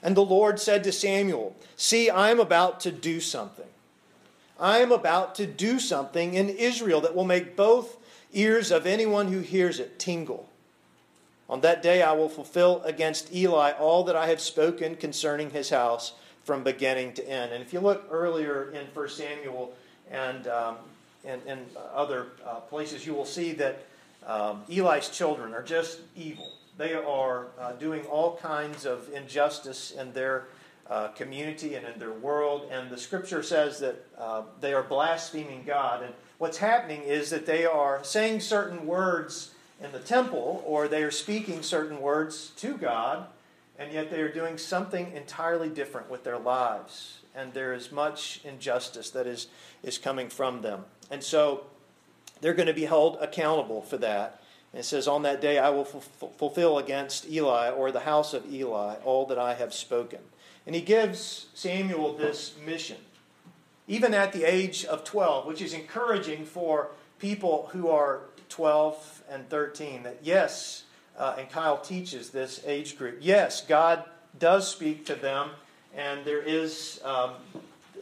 And 0.03 0.17
the 0.17 0.25
Lord 0.25 0.59
said 0.59 0.83
to 0.85 0.93
Samuel, 0.93 1.55
See, 1.77 2.11
I 2.11 2.31
am 2.31 2.41
about 2.41 2.81
to 2.81 2.93
do 2.93 3.21
something. 3.21 3.67
I 4.59 4.79
am 4.79 4.93
about 4.93 5.35
to 5.37 5.47
do 5.47 5.79
something 5.79 6.35
in 6.35 6.49
Israel 6.49 7.01
that 7.01 7.15
will 7.15 7.25
make 7.25 7.57
both 7.57 7.97
ears 8.33 8.71
of 8.71 8.87
anyone 8.87 9.33
who 9.33 9.41
hears 9.41 9.79
it 9.79 9.99
tingle. 9.99 10.49
On 11.49 11.61
that 11.61 11.83
day 11.83 12.03
I 12.03 12.13
will 12.13 12.29
fulfill 12.29 12.83
against 12.83 13.35
Eli 13.35 13.73
all 13.73 14.05
that 14.05 14.17
I 14.17 14.27
have 14.29 14.41
spoken 14.41 14.97
concerning 14.97 15.51
his 15.51 15.71
house 15.71 16.15
from 16.45 16.65
beginning 16.65 17.13
to 17.15 17.29
end. 17.29 17.53
And 17.53 17.63
if 17.63 17.73
you 17.73 17.81
look 17.81 18.07
earlier 18.11 18.71
in 18.71 18.87
1 18.95 19.09
Samuel 19.09 19.75
and 20.11 20.47
um, 20.47 20.77
and, 21.25 21.41
and 21.47 21.67
other 21.95 22.29
uh, 22.47 22.57
places, 22.61 23.07
you 23.07 23.15
will 23.15 23.25
see 23.25 23.53
that 23.53 23.87
um, 24.27 24.63
Eli's 24.69 25.09
children 25.09 25.55
are 25.55 25.63
just 25.63 26.01
evil. 26.17 26.53
They 26.79 26.95
are 26.95 27.49
uh, 27.59 27.73
doing 27.73 28.05
all 28.07 28.37
kinds 28.37 28.87
of 28.87 29.13
injustice 29.13 29.91
in 29.91 30.13
their 30.13 30.47
uh, 30.89 31.09
community 31.09 31.75
and 31.75 31.87
in 31.87 31.99
their 31.99 32.13
world. 32.13 32.69
And 32.71 32.91
the 32.91 32.99
scripture 32.99 33.43
says 33.43 33.79
that 33.81 34.05
uh, 34.19 34.43
they 34.61 34.73
are 34.75 34.83
blaspheming 34.83 35.65
God. 35.65 36.03
And 36.03 36.15
what's 36.39 36.59
happening 36.59 37.03
is 37.03 37.31
that 37.31 37.47
they 37.47 37.65
are 37.65 38.03
saying 38.03 38.41
certain 38.41 38.87
words 38.87 39.53
in 39.83 39.93
the 39.93 39.99
temple, 39.99 40.63
or 40.67 40.89
they 40.89 41.03
are 41.03 41.11
speaking 41.11 41.63
certain 41.63 42.01
words 42.01 42.53
to 42.57 42.77
God, 42.77 43.27
and 43.79 43.93
yet 43.93 44.11
they 44.11 44.21
are 44.21 44.33
doing 44.33 44.59
something 44.59 45.13
entirely 45.13 45.69
different 45.69 46.11
with 46.11 46.25
their 46.25 46.39
lives. 46.39 47.19
And 47.35 47.53
there 47.53 47.73
is 47.73 47.91
much 47.91 48.41
injustice 48.45 49.11
that 49.11 49.27
is, 49.27 49.49
is 49.83 49.99
coming 49.99 50.29
from 50.29 50.63
them. 50.63 50.85
And 51.11 51.25
so 51.25 51.65
they're 52.41 52.55
going 52.55 52.69
to 52.69 52.75
be 52.75 52.85
held 52.85 53.17
accountable 53.21 53.83
for 53.83 53.97
that. 53.99 54.42
And 54.73 54.81
it 54.81 54.85
says, 54.85 55.07
On 55.07 55.23
that 55.23 55.41
day 55.41 55.59
I 55.59 55.71
will 55.71 55.85
fulfill 55.85 56.79
against 56.79 57.29
Eli 57.29 57.71
or 57.71 57.93
the 57.93 58.01
house 58.01 58.35
of 58.35 58.51
Eli 58.51 58.97
all 59.05 59.27
that 59.27 59.39
I 59.39 59.55
have 59.55 59.75
spoken. 59.75 60.21
And 60.67 60.75
he 60.75 60.81
gives 60.81 61.47
Samuel 61.55 62.15
this 62.15 62.55
mission, 62.65 62.99
even 63.89 64.15
at 64.15 64.33
the 64.33 64.45
age 64.45 64.85
of 64.85 65.05
12, 65.05 65.47
which 65.47 65.61
is 65.61 65.75
encouraging 65.75 66.45
for 66.45 66.89
people 67.19 67.69
who 67.73 67.89
are 67.89 68.21
12 68.49 69.25
and 69.31 69.49
13. 69.49 70.05
That 70.05 70.19
yes, 70.23 70.85
uh, 71.19 71.37
and 71.39 71.51
Kyle 71.51 71.79
teaches 71.79 72.31
this 72.31 72.63
age 72.65 72.97
group, 72.97 73.19
yes, 73.21 73.61
God 73.67 74.05
does 74.39 74.71
speak 74.71 75.05
to 75.07 75.15
them, 75.15 75.51
and 75.95 76.25
there 76.25 76.41
is 76.41 77.01
um, 77.05 77.33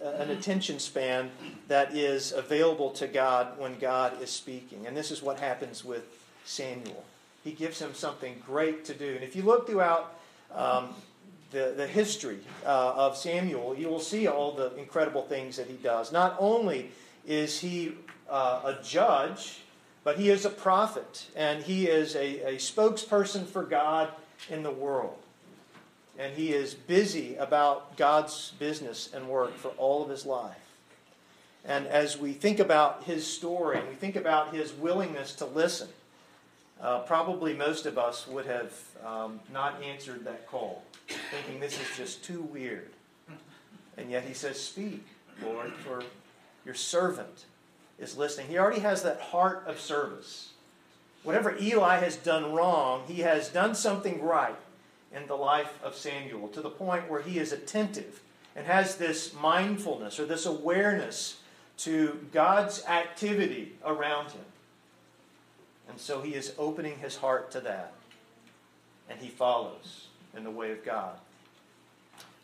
an 0.02 0.30
attention 0.30 0.78
span 0.78 1.30
that 1.68 1.94
is 1.94 2.32
available 2.32 2.90
to 2.90 3.06
God 3.06 3.58
when 3.58 3.78
God 3.78 4.22
is 4.22 4.30
speaking. 4.30 4.86
And 4.86 4.96
this 4.96 5.10
is 5.10 5.22
what 5.22 5.40
happens 5.40 5.84
with 5.84 6.19
Samuel. 6.50 7.04
He 7.44 7.52
gives 7.52 7.80
him 7.80 7.94
something 7.94 8.42
great 8.46 8.84
to 8.86 8.94
do. 8.94 9.14
And 9.14 9.24
if 9.24 9.34
you 9.34 9.42
look 9.42 9.66
throughout 9.66 10.14
um, 10.54 10.90
the, 11.50 11.74
the 11.76 11.86
history 11.86 12.40
uh, 12.64 12.92
of 12.94 13.16
Samuel, 13.16 13.76
you 13.76 13.88
will 13.88 14.00
see 14.00 14.26
all 14.26 14.52
the 14.52 14.74
incredible 14.76 15.22
things 15.22 15.56
that 15.56 15.66
he 15.66 15.76
does. 15.76 16.12
Not 16.12 16.36
only 16.38 16.90
is 17.26 17.60
he 17.60 17.92
uh, 18.28 18.76
a 18.76 18.82
judge, 18.82 19.60
but 20.04 20.18
he 20.18 20.30
is 20.30 20.44
a 20.44 20.50
prophet, 20.50 21.26
and 21.36 21.62
he 21.62 21.86
is 21.86 22.14
a, 22.14 22.54
a 22.54 22.56
spokesperson 22.56 23.46
for 23.46 23.62
God 23.62 24.10
in 24.48 24.62
the 24.62 24.70
world 24.70 25.18
and 26.20 26.34
he 26.34 26.52
is 26.52 26.74
busy 26.74 27.34
about 27.36 27.96
God's 27.96 28.52
business 28.58 29.08
and 29.14 29.26
work 29.26 29.56
for 29.56 29.68
all 29.70 30.02
of 30.02 30.10
his 30.10 30.26
life. 30.26 30.54
And 31.64 31.86
as 31.86 32.18
we 32.18 32.32
think 32.32 32.58
about 32.58 33.04
his 33.04 33.26
story, 33.26 33.80
we 33.88 33.94
think 33.94 34.16
about 34.16 34.54
his 34.54 34.70
willingness 34.72 35.34
to 35.36 35.46
listen, 35.46 35.88
uh, 36.80 37.00
probably 37.00 37.54
most 37.54 37.86
of 37.86 37.98
us 37.98 38.26
would 38.26 38.46
have 38.46 38.72
um, 39.04 39.40
not 39.52 39.82
answered 39.82 40.24
that 40.24 40.46
call, 40.46 40.82
thinking 41.30 41.60
this 41.60 41.78
is 41.80 41.96
just 41.96 42.24
too 42.24 42.42
weird. 42.42 42.90
And 43.96 44.10
yet 44.10 44.24
he 44.24 44.32
says, 44.32 44.58
Speak, 44.58 45.04
Lord, 45.42 45.72
for 45.84 46.02
your 46.64 46.74
servant 46.74 47.44
is 47.98 48.16
listening. 48.16 48.48
He 48.48 48.58
already 48.58 48.80
has 48.80 49.02
that 49.02 49.20
heart 49.20 49.64
of 49.66 49.78
service. 49.78 50.52
Whatever 51.22 51.56
Eli 51.60 51.98
has 51.98 52.16
done 52.16 52.52
wrong, 52.52 53.02
he 53.06 53.20
has 53.20 53.50
done 53.50 53.74
something 53.74 54.22
right 54.22 54.56
in 55.14 55.26
the 55.26 55.34
life 55.34 55.78
of 55.82 55.94
Samuel 55.94 56.48
to 56.48 56.62
the 56.62 56.70
point 56.70 57.10
where 57.10 57.20
he 57.20 57.38
is 57.38 57.52
attentive 57.52 58.20
and 58.56 58.66
has 58.66 58.96
this 58.96 59.34
mindfulness 59.34 60.18
or 60.18 60.24
this 60.24 60.46
awareness 60.46 61.40
to 61.78 62.26
God's 62.32 62.84
activity 62.86 63.72
around 63.84 64.30
him. 64.30 64.44
And 65.90 65.98
so 65.98 66.20
he 66.20 66.34
is 66.34 66.54
opening 66.56 66.98
his 66.98 67.16
heart 67.16 67.50
to 67.50 67.60
that. 67.60 67.92
And 69.08 69.18
he 69.18 69.28
follows 69.28 70.06
in 70.36 70.44
the 70.44 70.50
way 70.50 70.70
of 70.70 70.84
God. 70.84 71.18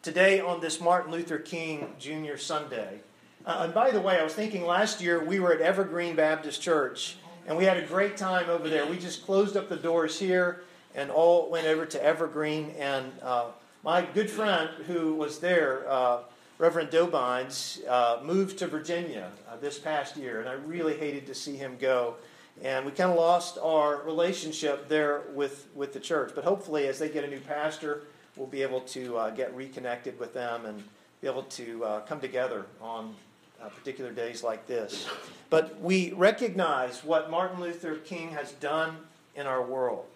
Today, 0.03 0.41
on 0.41 0.61
this 0.61 0.81
Martin 0.81 1.12
Luther 1.12 1.38
King 1.38 1.95
Jr. 1.99 2.37
Sunday, 2.37 3.00
uh, 3.45 3.61
and 3.61 3.73
by 3.73 3.93
the 3.93 4.00
way, 4.00 4.19
I 4.19 4.25
was 4.25 4.35
thinking 4.35 4.65
last 4.65 5.00
year 5.00 5.23
we 5.23 5.38
were 5.38 5.53
at 5.53 5.61
Evergreen 5.61 6.17
Baptist 6.17 6.61
Church, 6.61 7.17
and 7.47 7.57
we 7.57 7.65
had 7.65 7.76
a 7.76 7.87
great 7.87 8.17
time 8.17 8.50
over 8.50 8.69
there. 8.69 8.85
We 8.87 8.99
just 8.99 9.25
closed 9.25 9.57
up 9.57 9.69
the 9.69 9.76
doors 9.76 10.19
here 10.19 10.62
and 10.97 11.11
all 11.11 11.49
went 11.49 11.67
over 11.67 11.87
to 11.87 12.03
Evergreen. 12.03 12.75
And 12.79 13.12
uh, 13.23 13.50
my 13.85 14.03
good 14.03 14.29
friend 14.29 14.71
who 14.87 15.15
was 15.15 15.38
there, 15.38 15.88
uh, 15.88 16.21
Reverend 16.59 16.91
Dobines, 16.91 17.87
uh, 17.87 18.21
moved 18.25 18.59
to 18.59 18.67
Virginia 18.67 19.31
uh, 19.49 19.57
this 19.59 19.79
past 19.79 20.17
year, 20.17 20.41
and 20.41 20.49
I 20.49 20.55
really 20.55 20.97
hated 20.97 21.26
to 21.26 21.35
see 21.35 21.57
him 21.57 21.76
go. 21.79 22.17
And 22.62 22.86
we 22.86 22.92
kind 22.92 23.10
of 23.10 23.16
lost 23.16 23.58
our 23.62 24.02
relationship 24.02 24.88
there 24.88 25.22
with, 25.34 25.68
with 25.75 25.92
the 25.92 26.00
church. 26.00 26.32
But 26.34 26.44
hopefully, 26.44 26.88
as 26.88 26.98
they 26.98 27.08
get 27.08 27.25
a 27.25 27.28
new 27.28 27.40
pastor, 27.40 28.02
we'll 28.36 28.46
be 28.46 28.62
able 28.62 28.80
to 28.80 29.16
uh, 29.16 29.30
get 29.30 29.54
reconnected 29.54 30.18
with 30.18 30.32
them 30.32 30.64
and 30.64 30.82
be 31.20 31.28
able 31.28 31.42
to 31.44 31.84
uh, 31.84 32.00
come 32.00 32.20
together 32.20 32.66
on 32.80 33.14
uh, 33.62 33.68
particular 33.68 34.10
days 34.10 34.42
like 34.42 34.66
this. 34.66 35.08
But 35.50 35.80
we 35.80 36.12
recognize 36.12 37.04
what 37.04 37.30
Martin 37.30 37.60
Luther 37.60 37.96
King 37.96 38.30
has 38.30 38.52
done 38.52 38.96
in 39.34 39.46
our 39.46 39.62
world. 39.62 40.06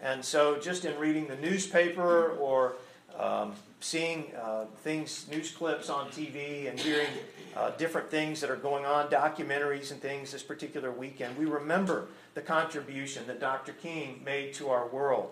And 0.00 0.24
so, 0.24 0.58
just 0.58 0.84
in 0.84 0.98
reading 0.98 1.28
the 1.28 1.36
newspaper 1.36 2.30
or 2.32 2.74
um, 3.18 3.54
seeing 3.82 4.32
uh, 4.40 4.64
things, 4.78 5.26
news 5.30 5.50
clips 5.50 5.90
on 5.90 6.08
TV, 6.08 6.68
and 6.68 6.78
hearing 6.78 7.08
uh, 7.56 7.70
different 7.70 8.10
things 8.10 8.40
that 8.40 8.50
are 8.50 8.56
going 8.56 8.84
on, 8.84 9.08
documentaries 9.08 9.90
and 9.90 10.00
things 10.00 10.32
this 10.32 10.42
particular 10.42 10.90
weekend, 10.90 11.36
we 11.36 11.44
remember 11.44 12.06
the 12.34 12.40
contribution 12.40 13.26
that 13.26 13.40
Dr. 13.40 13.72
King 13.72 14.22
made 14.24 14.54
to 14.54 14.70
our 14.70 14.86
world. 14.86 15.30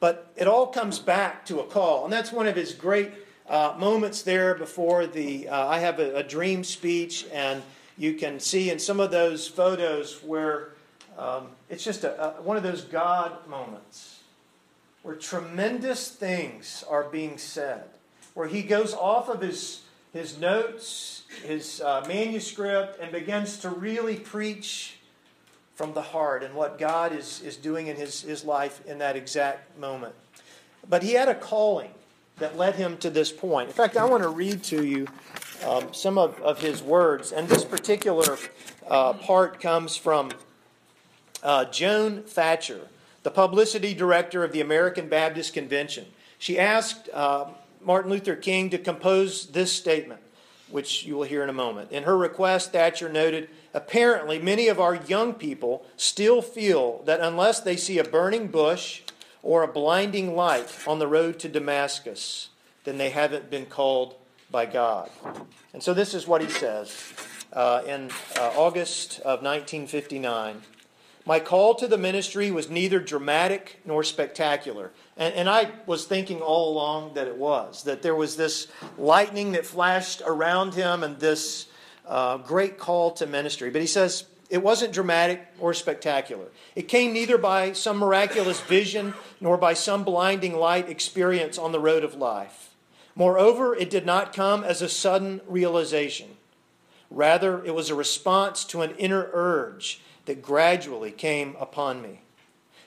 But 0.00 0.32
it 0.36 0.48
all 0.48 0.66
comes 0.66 0.98
back 0.98 1.46
to 1.46 1.60
a 1.60 1.64
call, 1.64 2.04
and 2.04 2.12
that's 2.12 2.32
one 2.32 2.46
of 2.46 2.56
his 2.56 2.74
great 2.74 3.12
uh, 3.48 3.74
moments 3.78 4.22
there 4.22 4.54
before 4.54 5.06
the. 5.06 5.48
Uh, 5.48 5.68
I 5.68 5.78
have 5.78 6.00
a, 6.00 6.16
a, 6.16 6.22
dream 6.22 6.64
speech, 6.64 7.26
and 7.32 7.62
you 7.96 8.14
can 8.14 8.40
see 8.40 8.70
in 8.70 8.78
some 8.78 9.00
of 9.00 9.10
those 9.10 9.46
photos 9.46 10.22
where 10.22 10.70
um, 11.16 11.48
it's 11.70 11.84
just 11.84 12.04
a, 12.04 12.38
a, 12.38 12.42
one 12.42 12.56
of 12.56 12.62
those 12.62 12.82
God 12.82 13.46
moments 13.46 14.13
where 15.04 15.14
tremendous 15.14 16.08
things 16.08 16.82
are 16.88 17.04
being 17.04 17.36
said, 17.36 17.84
where 18.32 18.48
he 18.48 18.62
goes 18.62 18.94
off 18.94 19.28
of 19.28 19.42
his, 19.42 19.82
his 20.14 20.38
notes, 20.38 21.24
his 21.44 21.82
uh, 21.82 22.02
manuscript, 22.08 22.98
and 22.98 23.12
begins 23.12 23.58
to 23.58 23.68
really 23.68 24.16
preach 24.16 24.96
from 25.74 25.92
the 25.92 26.00
heart 26.00 26.42
and 26.42 26.54
what 26.54 26.78
God 26.78 27.12
is, 27.12 27.42
is 27.42 27.58
doing 27.58 27.88
in 27.88 27.96
his, 27.96 28.22
his 28.22 28.46
life 28.46 28.80
in 28.86 28.96
that 28.98 29.14
exact 29.14 29.78
moment. 29.78 30.14
But 30.88 31.02
he 31.02 31.12
had 31.12 31.28
a 31.28 31.34
calling 31.34 31.90
that 32.38 32.56
led 32.56 32.76
him 32.76 32.96
to 32.98 33.10
this 33.10 33.30
point. 33.30 33.68
In 33.68 33.74
fact, 33.74 33.98
I 33.98 34.06
want 34.06 34.22
to 34.22 34.30
read 34.30 34.62
to 34.64 34.86
you 34.86 35.06
um, 35.66 35.92
some 35.92 36.16
of, 36.16 36.40
of 36.40 36.62
his 36.62 36.82
words. 36.82 37.30
And 37.30 37.46
this 37.46 37.64
particular 37.64 38.38
uh, 38.88 39.12
part 39.12 39.60
comes 39.60 39.98
from 39.98 40.30
uh, 41.42 41.66
Joan 41.66 42.22
Thatcher 42.22 42.88
the 43.24 43.30
publicity 43.30 43.94
director 43.94 44.44
of 44.44 44.52
the 44.52 44.60
American 44.60 45.08
Baptist 45.08 45.52
Convention. 45.54 46.06
She 46.38 46.58
asked 46.58 47.08
uh, 47.12 47.46
Martin 47.80 48.10
Luther 48.10 48.36
King 48.36 48.70
to 48.70 48.78
compose 48.78 49.46
this 49.46 49.72
statement, 49.72 50.20
which 50.68 51.04
you 51.04 51.16
will 51.16 51.24
hear 51.24 51.42
in 51.42 51.48
a 51.48 51.54
moment. 51.54 51.90
In 51.90 52.04
her 52.04 52.16
request, 52.16 52.72
Thatcher 52.72 53.08
noted 53.08 53.48
apparently 53.72 54.38
many 54.38 54.68
of 54.68 54.78
our 54.78 54.94
young 54.94 55.32
people 55.32 55.86
still 55.96 56.42
feel 56.42 57.02
that 57.06 57.20
unless 57.20 57.60
they 57.60 57.76
see 57.76 57.98
a 57.98 58.04
burning 58.04 58.48
bush 58.48 59.00
or 59.42 59.62
a 59.62 59.68
blinding 59.68 60.36
light 60.36 60.70
on 60.86 60.98
the 60.98 61.06
road 61.06 61.38
to 61.40 61.48
Damascus, 61.48 62.50
then 62.84 62.98
they 62.98 63.10
haven't 63.10 63.50
been 63.50 63.66
called 63.66 64.16
by 64.50 64.66
God. 64.66 65.10
And 65.72 65.82
so 65.82 65.94
this 65.94 66.12
is 66.12 66.26
what 66.26 66.42
he 66.42 66.48
says 66.48 67.14
uh, 67.54 67.82
in 67.86 68.10
uh, 68.38 68.52
August 68.54 69.20
of 69.20 69.42
1959. 69.42 70.60
My 71.26 71.40
call 71.40 71.74
to 71.76 71.86
the 71.86 71.96
ministry 71.96 72.50
was 72.50 72.68
neither 72.68 73.00
dramatic 73.00 73.80
nor 73.86 74.04
spectacular. 74.04 74.92
And, 75.16 75.32
and, 75.34 75.48
I 75.48 75.70
was 75.86 76.04
thinking 76.04 76.42
all 76.42 76.72
along 76.72 77.14
that 77.14 77.28
it 77.28 77.36
was, 77.36 77.84
that 77.84 78.02
there 78.02 78.14
was 78.14 78.36
this 78.36 78.68
lightning 78.98 79.52
that 79.52 79.64
flashed 79.64 80.20
around 80.26 80.74
him 80.74 81.02
and 81.02 81.18
this 81.18 81.68
uh, 82.06 82.36
great 82.38 82.78
call 82.78 83.12
to 83.12 83.26
ministry. 83.26 83.70
But 83.70 83.80
he 83.80 83.86
says 83.86 84.24
it 84.50 84.62
wasn't 84.62 84.92
dramatic 84.92 85.46
or 85.58 85.72
spectacular. 85.72 86.46
It 86.76 86.88
came 86.88 87.14
neither 87.14 87.38
by 87.38 87.72
some 87.72 87.96
miraculous 87.96 88.60
vision 88.60 89.14
nor 89.40 89.56
by 89.56 89.72
some 89.72 90.04
blinding 90.04 90.54
light 90.54 90.90
experience 90.90 91.56
on 91.56 91.72
the 91.72 91.80
road 91.80 92.04
of 92.04 92.16
life. 92.16 92.70
Moreover, 93.16 93.74
it 93.74 93.88
did 93.88 94.04
not 94.04 94.34
come 94.34 94.62
as 94.62 94.82
a 94.82 94.88
sudden 94.88 95.40
realization. 95.46 96.36
Rather, 97.10 97.64
it 97.64 97.74
was 97.74 97.88
a 97.88 97.94
response 97.94 98.64
to 98.66 98.82
an 98.82 98.90
inner 98.96 99.30
urge 99.32 100.00
that 100.26 100.42
gradually 100.42 101.10
came 101.10 101.56
upon 101.58 102.02
me. 102.02 102.20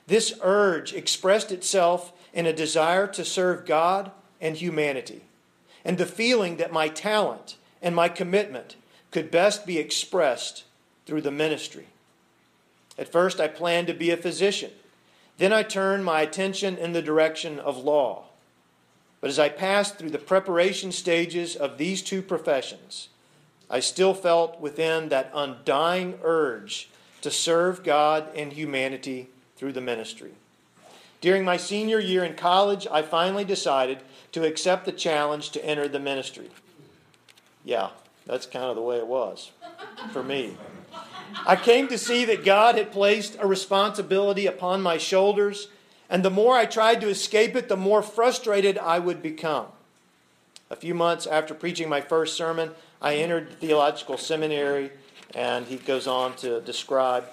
This 0.07 0.33
urge 0.41 0.93
expressed 0.93 1.51
itself 1.51 2.13
in 2.33 2.45
a 2.45 2.53
desire 2.53 3.07
to 3.07 3.25
serve 3.25 3.65
God 3.65 4.11
and 4.39 4.55
humanity, 4.55 5.21
and 5.83 5.97
the 5.97 6.05
feeling 6.05 6.57
that 6.57 6.71
my 6.71 6.87
talent 6.87 7.57
and 7.81 7.95
my 7.95 8.09
commitment 8.09 8.75
could 9.11 9.31
best 9.31 9.65
be 9.65 9.77
expressed 9.77 10.63
through 11.05 11.21
the 11.21 11.31
ministry. 11.31 11.87
At 12.97 13.11
first, 13.11 13.39
I 13.39 13.47
planned 13.47 13.87
to 13.87 13.93
be 13.93 14.09
a 14.11 14.17
physician. 14.17 14.71
Then 15.37 15.53
I 15.53 15.63
turned 15.63 16.03
my 16.03 16.21
attention 16.21 16.77
in 16.77 16.93
the 16.93 17.01
direction 17.01 17.59
of 17.59 17.77
law. 17.77 18.25
But 19.21 19.29
as 19.29 19.39
I 19.39 19.49
passed 19.49 19.97
through 19.97 20.09
the 20.11 20.17
preparation 20.17 20.91
stages 20.91 21.55
of 21.55 21.77
these 21.77 22.01
two 22.01 22.21
professions, 22.21 23.09
I 23.69 23.79
still 23.79 24.13
felt 24.13 24.59
within 24.59 25.09
that 25.09 25.31
undying 25.33 26.19
urge 26.23 26.89
to 27.21 27.31
serve 27.31 27.83
God 27.83 28.29
and 28.35 28.53
humanity 28.53 29.29
through 29.55 29.73
the 29.73 29.81
ministry. 29.81 30.31
During 31.19 31.43
my 31.43 31.57
senior 31.57 31.99
year 31.99 32.23
in 32.23 32.35
college, 32.35 32.87
I 32.91 33.01
finally 33.01 33.43
decided 33.43 33.99
to 34.33 34.45
accept 34.45 34.85
the 34.85 34.91
challenge 34.91 35.49
to 35.51 35.65
enter 35.65 35.87
the 35.87 35.99
ministry. 35.99 36.49
Yeah, 37.65 37.89
that's 38.25 38.45
kind 38.45 38.65
of 38.65 38.75
the 38.75 38.81
way 38.81 38.97
it 38.97 39.07
was 39.07 39.51
for 40.11 40.23
me. 40.23 40.55
I 41.45 41.55
came 41.55 41.87
to 41.87 41.97
see 41.97 42.23
that 42.25 42.45
God 42.45 42.75
had 42.75 42.91
placed 42.91 43.37
a 43.39 43.47
responsibility 43.47 44.45
upon 44.45 44.81
my 44.81 44.97
shoulders, 44.97 45.69
and 46.09 46.23
the 46.23 46.29
more 46.29 46.55
I 46.55 46.65
tried 46.65 47.01
to 47.01 47.09
escape 47.09 47.55
it, 47.55 47.67
the 47.67 47.75
more 47.75 48.01
frustrated 48.01 48.77
I 48.77 48.99
would 48.99 49.21
become. 49.21 49.67
A 50.69 50.75
few 50.75 50.93
months 50.93 51.25
after 51.25 51.53
preaching 51.53 51.89
my 51.89 52.01
first 52.01 52.37
sermon, 52.37 52.71
I 53.01 53.15
entered 53.15 53.49
the 53.49 53.55
theological 53.55 54.17
seminary 54.17 54.91
and 55.37 55.67
he 55.67 55.77
goes 55.77 56.07
on 56.07 56.35
to 56.37 56.59
describe 56.61 57.23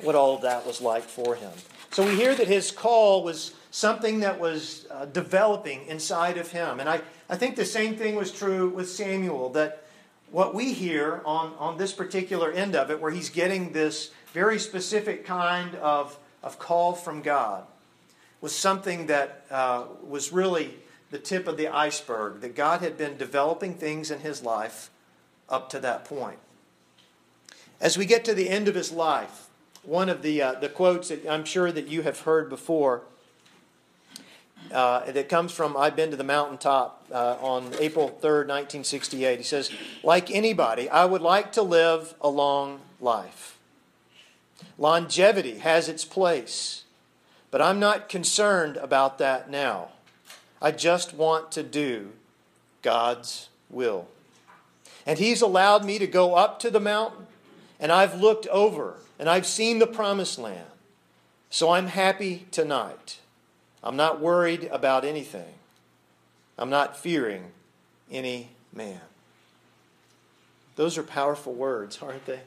what 0.00 0.14
all 0.14 0.36
of 0.36 0.42
that 0.42 0.64
was 0.64 0.80
like 0.80 1.02
for 1.02 1.34
him. 1.34 1.50
So 1.90 2.06
we 2.06 2.14
hear 2.14 2.34
that 2.34 2.46
his 2.46 2.70
call 2.70 3.24
was 3.24 3.54
something 3.72 4.20
that 4.20 4.38
was 4.38 4.86
uh, 4.90 5.06
developing 5.06 5.84
inside 5.86 6.38
of 6.38 6.52
him. 6.52 6.78
And 6.78 6.88
I, 6.88 7.00
I 7.28 7.36
think 7.36 7.56
the 7.56 7.64
same 7.64 7.96
thing 7.96 8.14
was 8.14 8.30
true 8.30 8.68
with 8.68 8.88
Samuel, 8.88 9.50
that 9.50 9.84
what 10.30 10.54
we 10.54 10.72
hear 10.72 11.20
on, 11.24 11.54
on 11.58 11.76
this 11.76 11.92
particular 11.92 12.52
end 12.52 12.76
of 12.76 12.90
it, 12.90 13.00
where 13.00 13.10
he's 13.10 13.30
getting 13.30 13.72
this 13.72 14.12
very 14.32 14.58
specific 14.60 15.26
kind 15.26 15.74
of, 15.76 16.16
of 16.44 16.60
call 16.60 16.92
from 16.92 17.22
God, 17.22 17.66
was 18.40 18.54
something 18.54 19.08
that 19.08 19.44
uh, 19.50 19.84
was 20.06 20.32
really 20.32 20.76
the 21.10 21.18
tip 21.18 21.48
of 21.48 21.56
the 21.56 21.66
iceberg, 21.66 22.42
that 22.42 22.54
God 22.54 22.80
had 22.80 22.96
been 22.96 23.16
developing 23.16 23.74
things 23.74 24.12
in 24.12 24.20
his 24.20 24.44
life 24.44 24.90
up 25.48 25.68
to 25.70 25.80
that 25.80 26.04
point. 26.04 26.38
As 27.80 27.96
we 27.96 28.06
get 28.06 28.24
to 28.24 28.34
the 28.34 28.48
end 28.48 28.68
of 28.68 28.74
his 28.74 28.90
life, 28.90 29.48
one 29.82 30.08
of 30.08 30.22
the, 30.22 30.42
uh, 30.42 30.52
the 30.54 30.68
quotes 30.68 31.08
that 31.08 31.26
I'm 31.28 31.44
sure 31.44 31.70
that 31.70 31.88
you 31.88 32.02
have 32.02 32.20
heard 32.20 32.48
before 32.48 33.02
uh, 34.72 35.10
that 35.10 35.28
comes 35.28 35.52
from 35.52 35.76
I've 35.76 35.96
Been 35.96 36.10
to 36.10 36.16
the 36.16 36.24
Mountaintop 36.24 37.06
uh, 37.12 37.36
on 37.40 37.72
April 37.78 38.08
3rd, 38.08 38.48
1968. 38.48 39.38
He 39.38 39.44
says, 39.44 39.70
Like 40.02 40.30
anybody, 40.30 40.90
I 40.90 41.04
would 41.04 41.22
like 41.22 41.52
to 41.52 41.62
live 41.62 42.14
a 42.20 42.28
long 42.28 42.80
life. 43.00 43.58
Longevity 44.76 45.58
has 45.58 45.88
its 45.88 46.04
place, 46.04 46.84
but 47.50 47.62
I'm 47.62 47.80
not 47.80 48.08
concerned 48.08 48.76
about 48.76 49.18
that 49.18 49.50
now. 49.50 49.88
I 50.60 50.72
just 50.72 51.14
want 51.14 51.52
to 51.52 51.62
do 51.62 52.10
God's 52.82 53.48
will. 53.70 54.08
And 55.06 55.18
He's 55.18 55.40
allowed 55.40 55.84
me 55.84 55.98
to 55.98 56.06
go 56.06 56.34
up 56.34 56.58
to 56.60 56.70
the 56.70 56.80
mountain, 56.80 57.27
and 57.80 57.92
I've 57.92 58.20
looked 58.20 58.46
over, 58.48 58.96
and 59.18 59.28
I've 59.28 59.46
seen 59.46 59.78
the 59.78 59.86
promised 59.86 60.38
land. 60.38 60.66
So 61.50 61.70
I'm 61.70 61.86
happy 61.86 62.46
tonight. 62.50 63.18
I'm 63.82 63.96
not 63.96 64.20
worried 64.20 64.68
about 64.70 65.04
anything. 65.04 65.54
I'm 66.58 66.70
not 66.70 66.96
fearing 66.96 67.52
any 68.10 68.50
man. 68.72 69.00
Those 70.76 70.98
are 70.98 71.02
powerful 71.02 71.54
words, 71.54 71.98
aren't 72.02 72.26
they? 72.26 72.40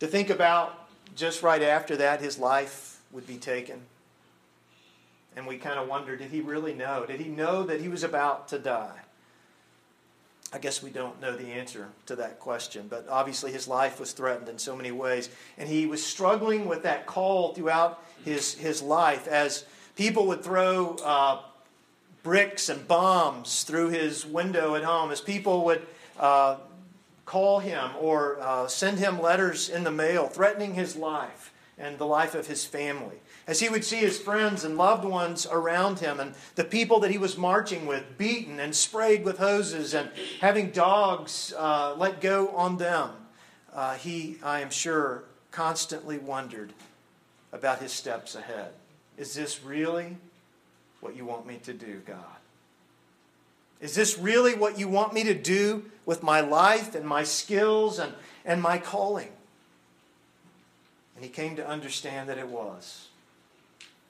To 0.00 0.06
think 0.06 0.30
about 0.30 0.88
just 1.14 1.42
right 1.42 1.62
after 1.62 1.96
that, 1.96 2.20
his 2.20 2.38
life 2.38 3.00
would 3.12 3.26
be 3.26 3.36
taken. 3.38 3.80
And 5.36 5.46
we 5.46 5.58
kind 5.58 5.78
of 5.78 5.88
wonder 5.88 6.16
did 6.16 6.30
he 6.30 6.40
really 6.40 6.74
know? 6.74 7.06
Did 7.06 7.20
he 7.20 7.28
know 7.28 7.62
that 7.64 7.80
he 7.80 7.88
was 7.88 8.02
about 8.02 8.48
to 8.48 8.58
die? 8.58 9.00
I 10.56 10.58
guess 10.58 10.82
we 10.82 10.88
don't 10.88 11.20
know 11.20 11.36
the 11.36 11.52
answer 11.52 11.88
to 12.06 12.16
that 12.16 12.40
question, 12.40 12.86
but 12.88 13.06
obviously 13.10 13.52
his 13.52 13.68
life 13.68 14.00
was 14.00 14.12
threatened 14.12 14.48
in 14.48 14.58
so 14.58 14.74
many 14.74 14.90
ways. 14.90 15.28
And 15.58 15.68
he 15.68 15.84
was 15.84 16.02
struggling 16.02 16.64
with 16.64 16.84
that 16.84 17.04
call 17.04 17.52
throughout 17.52 18.02
his, 18.24 18.54
his 18.54 18.80
life 18.80 19.28
as 19.28 19.66
people 19.96 20.26
would 20.28 20.42
throw 20.42 20.96
uh, 21.04 21.42
bricks 22.22 22.70
and 22.70 22.88
bombs 22.88 23.64
through 23.64 23.90
his 23.90 24.24
window 24.24 24.76
at 24.76 24.82
home, 24.82 25.10
as 25.10 25.20
people 25.20 25.62
would 25.66 25.86
uh, 26.18 26.56
call 27.26 27.58
him 27.58 27.90
or 28.00 28.38
uh, 28.40 28.66
send 28.66 28.98
him 28.98 29.20
letters 29.20 29.68
in 29.68 29.84
the 29.84 29.90
mail 29.90 30.26
threatening 30.26 30.72
his 30.72 30.96
life 30.96 31.52
and 31.78 31.98
the 31.98 32.06
life 32.06 32.34
of 32.34 32.46
his 32.46 32.64
family 32.64 33.20
as 33.46 33.60
he 33.60 33.68
would 33.68 33.84
see 33.84 33.98
his 33.98 34.18
friends 34.18 34.64
and 34.64 34.76
loved 34.76 35.04
ones 35.04 35.46
around 35.50 36.00
him 36.00 36.18
and 36.18 36.34
the 36.56 36.64
people 36.64 37.00
that 37.00 37.10
he 37.10 37.18
was 37.18 37.36
marching 37.36 37.86
with 37.86 38.18
beaten 38.18 38.58
and 38.58 38.74
sprayed 38.74 39.24
with 39.24 39.38
hoses 39.38 39.94
and 39.94 40.10
having 40.40 40.70
dogs 40.70 41.54
uh, 41.56 41.94
let 41.96 42.20
go 42.20 42.48
on 42.48 42.76
them, 42.76 43.10
uh, 43.72 43.94
he, 43.94 44.38
I 44.42 44.60
am 44.60 44.70
sure, 44.70 45.24
constantly 45.52 46.18
wondered 46.18 46.72
about 47.52 47.78
his 47.78 47.92
steps 47.92 48.34
ahead. 48.34 48.72
Is 49.16 49.34
this 49.34 49.62
really 49.62 50.16
what 51.00 51.14
you 51.14 51.24
want 51.24 51.46
me 51.46 51.58
to 51.64 51.72
do, 51.72 52.02
God? 52.04 52.24
Is 53.80 53.94
this 53.94 54.18
really 54.18 54.54
what 54.54 54.78
you 54.78 54.88
want 54.88 55.12
me 55.12 55.22
to 55.24 55.34
do 55.34 55.84
with 56.04 56.22
my 56.22 56.40
life 56.40 56.94
and 56.94 57.06
my 57.06 57.22
skills 57.22 57.98
and, 57.98 58.12
and 58.44 58.60
my 58.60 58.78
calling? 58.78 59.28
And 61.16 61.24
he 61.24 61.30
came 61.30 61.56
to 61.56 61.66
understand 61.66 62.28
that 62.28 62.38
it 62.38 62.48
was. 62.48 63.08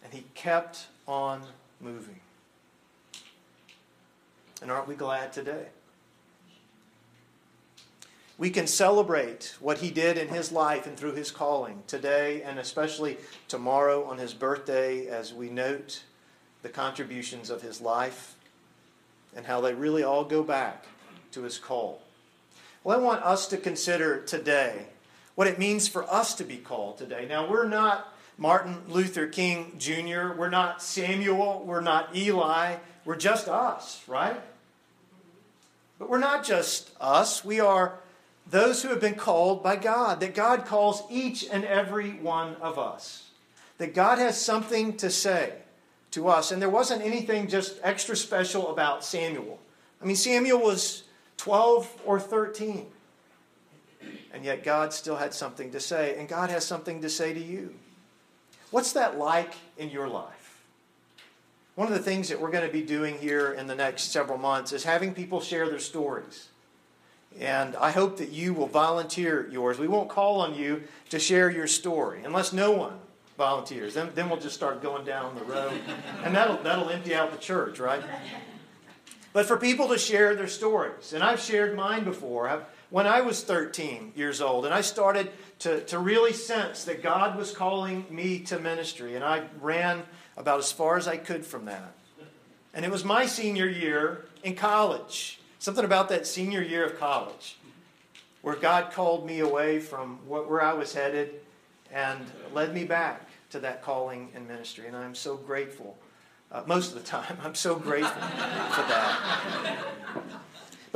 And 0.05 0.13
he 0.13 0.25
kept 0.35 0.89
on 1.07 1.43
moving. 1.81 2.21
And 4.61 4.71
aren't 4.71 4.89
we 4.89 4.97
glad 4.97 5.33
today? 5.33 5.67
We 8.39 8.51
can 8.51 8.67
celebrate 8.67 9.57
what 9.61 9.79
he 9.79 9.91
did 9.91 10.19
in 10.19 10.29
his 10.29 10.53
life 10.53 10.87
and 10.87 10.97
through 10.97 11.15
his 11.15 11.31
calling 11.31 11.83
today 11.87 12.43
and 12.43 12.59
especially 12.59 13.17
tomorrow 13.49 14.05
on 14.05 14.19
his 14.19 14.35
birthday 14.35 15.07
as 15.07 15.33
we 15.33 15.49
note 15.49 16.03
the 16.63 16.69
contributions 16.69 17.49
of 17.49 17.63
his 17.63 17.81
life 17.81 18.35
and 19.35 19.47
how 19.47 19.61
they 19.61 19.73
really 19.73 20.03
all 20.03 20.25
go 20.25 20.43
back 20.43 20.85
to 21.33 21.43
his 21.43 21.59
call. 21.59 22.03
Well, 22.85 22.99
I 22.99 23.03
want 23.03 23.23
us 23.23 23.47
to 23.49 23.57
consider 23.57 24.21
today 24.21 24.87
what 25.37 25.47
it 25.47 25.59
means 25.59 25.87
for 25.87 26.03
us 26.13 26.35
to 26.35 26.45
be 26.45 26.57
called 26.57 26.99
today. 26.99 27.27
Now, 27.29 27.49
we're 27.49 27.69
not 27.69 28.13
Martin 28.37 28.83
Luther 28.89 29.29
King 29.29 29.75
Jr., 29.79 30.33
we're 30.37 30.51
not 30.51 30.83
Samuel, 30.83 31.63
we're 31.65 31.81
not 31.81 32.17
Eli, 32.17 32.77
we're 33.05 33.17
just 33.17 33.47
us, 33.47 34.03
right? 34.09 34.41
But 35.99 36.11
we're 36.11 36.19
not 36.19 36.45
just 36.45 36.91
us, 37.01 37.45
we 37.45 37.61
are 37.61 37.95
those 38.49 38.83
who 38.83 38.89
have 38.89 39.01
been 39.01 39.15
called 39.15 39.63
by 39.63 39.77
God, 39.77 40.21
that 40.21 40.35
God 40.35 40.67
calls 40.67 41.03
each 41.11 41.47
and 41.51 41.65
every 41.65 42.13
one 42.13 42.57
of 42.57 42.79
us, 42.79 43.29
that 43.79 43.95
God 43.95 44.19
has 44.19 44.41
something 44.41 44.97
to 44.99 45.11
say 45.11 45.53
to 46.13 46.29
us. 46.29 46.51
And 46.51 46.63
there 46.63 46.71
wasn't 46.71 47.03
anything 47.03 47.49
just 47.49 47.79
extra 47.83 48.17
special 48.17 48.71
about 48.71 49.05
Samuel. 49.05 49.59
I 50.01 50.05
mean, 50.05 50.17
Samuel 50.17 50.61
was 50.61 51.03
12 51.37 52.03
or 52.07 52.21
13. 52.21 52.87
And 54.37 54.45
yet 54.45 54.63
God 54.63 54.93
still 54.93 55.17
had 55.17 55.33
something 55.33 55.71
to 55.71 55.81
say, 55.81 56.19
and 56.19 56.29
God 56.29 56.51
has 56.51 56.63
something 56.63 57.01
to 57.01 57.09
say 57.09 57.33
to 57.33 57.41
you. 57.41 57.75
What's 58.71 58.93
that 58.93 59.17
like 59.17 59.55
in 59.79 59.89
your 59.89 60.09
life? 60.09 60.61
One 61.75 61.89
of 61.89 61.95
the 61.95 62.03
things 62.03 62.29
that 62.29 62.39
we're 62.39 62.51
going 62.51 62.67
to 62.67 62.73
be 62.73 62.83
doing 62.83 63.17
here 63.17 63.53
in 63.53 63.67
the 63.67 63.75
next 63.75 64.13
several 64.13 64.37
months 64.37 64.75
is 64.75 64.85
having 64.85 65.15
people 65.15 65.41
share 65.41 65.71
their 65.71 65.79
stories. 65.79 66.49
And 67.41 67.77
I 67.77 67.91
hope 67.93 68.19
that 68.19 68.29
you 68.29 68.53
will 68.53 68.67
volunteer 68.67 69.49
yours. 69.51 69.79
We 69.79 69.89
won't 69.89 70.11
call 70.11 70.43
on 70.43 70.55
you 70.55 70.83
to 71.09 71.19
share 71.19 71.49
your 71.51 71.67
story 71.67 72.21
unless 72.23 72.53
no 72.53 72.73
one 72.73 72.99
volunteers. 73.39 73.95
Then, 73.95 74.11
then 74.15 74.29
we'll 74.29 74.39
just 74.39 74.55
start 74.55 74.83
going 74.83 75.07
down 75.07 75.35
the 75.35 75.45
road. 75.45 75.81
And 76.25 76.37
that'll, 76.37 76.59
that'll 76.59 76.91
empty 76.91 77.15
out 77.15 77.33
the 77.33 77.39
church, 77.39 77.79
right? 77.79 78.03
But 79.33 79.47
for 79.47 79.57
people 79.57 79.89
to 79.89 79.97
share 79.97 80.35
their 80.35 80.47
stories. 80.47 81.15
And 81.15 81.25
I've 81.25 81.41
shared 81.41 81.75
mine 81.75 82.05
before. 82.05 82.51
I've, 82.51 82.65
when 82.91 83.07
I 83.07 83.21
was 83.21 83.43
13 83.43 84.13
years 84.15 84.41
old, 84.41 84.65
and 84.65 84.73
I 84.73 84.81
started 84.81 85.31
to, 85.61 85.81
to 85.85 85.99
really 85.99 86.33
sense 86.33 86.85
that 86.85 87.03
God 87.03 87.37
was 87.37 87.53
calling 87.53 88.05
me 88.11 88.41
to 88.41 88.59
ministry, 88.59 89.15
and 89.15 89.25
I 89.25 89.45
ran 89.61 90.03
about 90.37 90.59
as 90.59 90.71
far 90.71 90.97
as 90.97 91.09
I 91.09 91.17
could 91.17 91.45
from 91.45 91.65
that. 91.65 91.93
And 92.75 92.85
it 92.85 92.91
was 92.91 93.05
my 93.05 93.27
senior 93.27 93.67
year 93.67 94.27
in 94.43 94.55
college. 94.55 95.41
Something 95.59 95.85
about 95.85 96.11
that 96.11 96.27
senior 96.27 96.63
year 96.63 96.85
of 96.85 96.99
college 96.99 97.57
where 98.47 98.55
God 98.55 98.93
called 98.93 99.27
me 99.27 99.41
away 99.41 99.81
from 99.81 100.21
what, 100.29 100.49
where 100.49 100.63
I 100.63 100.73
was 100.73 100.95
headed 100.95 101.41
and 101.93 102.25
led 102.55 102.73
me 102.73 102.85
back 102.85 103.29
to 103.51 103.59
that 103.59 103.83
calling 103.83 104.29
and 104.37 104.47
ministry. 104.47 104.87
And 104.87 104.95
I'm 104.95 105.17
so 105.17 105.37
grateful. 105.37 105.97
Uh, 106.53 106.63
most 106.67 106.95
of 106.95 107.03
the 107.03 107.09
time, 107.09 107.39
I'm 107.43 107.57
so 107.57 107.75
grateful 107.75 108.13
for 108.13 108.83
that. 108.87 109.56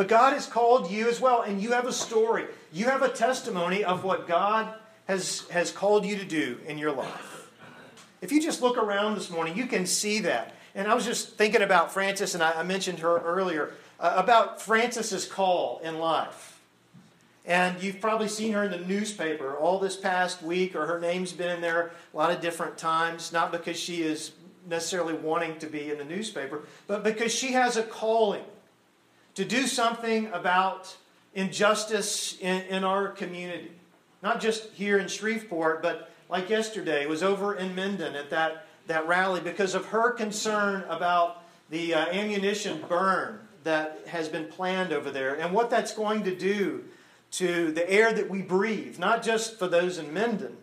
But 0.01 0.09
God 0.09 0.33
has 0.33 0.47
called 0.47 0.91
you 0.91 1.11
as 1.11 1.21
well, 1.21 1.43
and 1.43 1.61
you 1.61 1.73
have 1.73 1.85
a 1.85 1.93
story. 1.93 2.47
You 2.73 2.87
have 2.87 3.03
a 3.03 3.09
testimony 3.11 3.85
of 3.85 4.03
what 4.03 4.27
God 4.27 4.73
has, 5.07 5.47
has 5.49 5.71
called 5.71 6.07
you 6.07 6.17
to 6.17 6.25
do 6.25 6.59
in 6.67 6.79
your 6.79 6.91
life. 6.91 7.51
If 8.23 8.33
you 8.33 8.41
just 8.41 8.63
look 8.63 8.79
around 8.79 9.17
this 9.17 9.29
morning, 9.29 9.59
you 9.59 9.67
can 9.67 9.85
see 9.85 10.21
that. 10.21 10.55
And 10.75 10.89
I 10.89 10.95
was 10.95 11.05
just 11.05 11.37
thinking 11.37 11.61
about 11.61 11.93
Frances, 11.93 12.33
and 12.33 12.43
I, 12.43 12.53
I 12.53 12.63
mentioned 12.63 13.01
her 13.01 13.19
earlier, 13.19 13.75
uh, 14.01 14.15
about 14.17 14.63
Frances's 14.63 15.27
call 15.27 15.83
in 15.85 15.99
life. 15.99 16.59
And 17.45 17.83
you've 17.83 18.01
probably 18.01 18.29
seen 18.29 18.55
her 18.55 18.65
in 18.65 18.71
the 18.71 18.79
newspaper 18.79 19.55
all 19.55 19.79
this 19.79 19.99
past 19.99 20.43
week, 20.43 20.75
or 20.75 20.87
her 20.87 20.99
name's 20.99 21.35
been 21.35 21.51
in 21.51 21.61
there 21.61 21.93
a 22.15 22.17
lot 22.17 22.31
of 22.31 22.41
different 22.41 22.79
times, 22.79 23.35
not 23.35 23.53
because 23.53 23.79
she 23.79 24.01
is 24.01 24.33
necessarily 24.67 25.13
wanting 25.13 25.59
to 25.59 25.67
be 25.67 25.91
in 25.91 25.99
the 25.99 26.07
newspaper, 26.07 26.63
but 26.87 27.05
because 27.05 27.35
she 27.35 27.53
has 27.53 27.77
a 27.77 27.83
calling 27.83 28.45
to 29.35 29.45
do 29.45 29.67
something 29.67 30.27
about 30.33 30.97
injustice 31.35 32.39
in, 32.41 32.63
in 32.63 32.85
our 32.85 33.09
community. 33.09 33.73
Not 34.23 34.41
just 34.41 34.71
here 34.73 34.99
in 34.99 35.09
Shreveport, 35.09 35.83
but 35.83 36.11
like 36.29 36.49
yesterday, 36.49 37.07
was 37.07 37.23
over 37.23 37.55
in 37.55 37.75
Minden 37.75 38.15
at 38.15 38.31
that, 38.31 38.67
that 38.87 39.07
rally 39.07 39.41
because 39.41 39.75
of 39.75 39.87
her 39.87 40.13
concern 40.13 40.85
about 40.89 41.43
the 41.71 41.95
uh, 41.95 42.07
ammunition 42.07 42.85
burn 42.89 43.41
that 43.65 44.01
has 44.07 44.29
been 44.29 44.47
planned 44.47 44.93
over 44.93 45.11
there 45.11 45.35
and 45.35 45.53
what 45.53 45.71
that's 45.71 45.95
going 45.95 46.25
to 46.25 46.35
do 46.35 46.85
to 47.33 47.71
the 47.73 47.89
air 47.91 48.13
that 48.13 48.29
we 48.29 48.43
breathe, 48.43 48.99
not 48.99 49.23
just 49.23 49.59
for 49.59 49.69
those 49.69 49.99
in 49.99 50.13
Minden, 50.13 50.57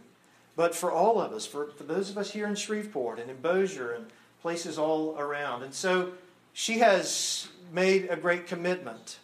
but 0.56 0.76
for 0.76 0.92
all 0.92 1.20
of 1.22 1.32
us, 1.32 1.46
for, 1.46 1.68
for 1.72 1.84
those 1.84 2.10
of 2.10 2.18
us 2.18 2.32
here 2.32 2.48
in 2.48 2.56
Shreveport 2.56 3.20
and 3.20 3.30
in 3.30 3.38
Bossier 3.38 3.92
and 3.92 4.08
places 4.42 4.78
all 4.78 5.18
around. 5.18 5.64
And 5.64 5.74
so 5.74 6.12
she 6.54 6.80
has 6.80 7.48
made 7.72 8.08
a 8.10 8.16
great 8.16 8.48
commitment 8.48 9.20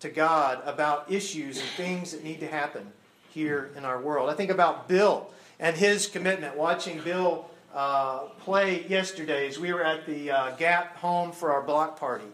to 0.00 0.08
God 0.08 0.62
about 0.64 1.10
issues 1.10 1.58
and 1.58 1.68
things 1.70 2.12
that 2.12 2.22
need 2.22 2.40
to 2.40 2.46
happen 2.46 2.92
here 3.30 3.70
in 3.76 3.84
our 3.84 4.00
world. 4.00 4.30
I 4.30 4.34
think 4.34 4.50
about 4.50 4.88
Bill 4.88 5.30
and 5.58 5.76
his 5.76 6.06
commitment, 6.06 6.56
watching 6.56 7.00
Bill 7.00 7.48
uh, 7.74 8.20
play 8.40 8.86
yesterday 8.88 9.48
as 9.48 9.58
we 9.58 9.72
were 9.72 9.84
at 9.84 10.06
the 10.06 10.30
uh, 10.30 10.50
Gap 10.56 10.96
home 10.96 11.32
for 11.32 11.52
our 11.52 11.62
block 11.62 11.98
party, 11.98 12.26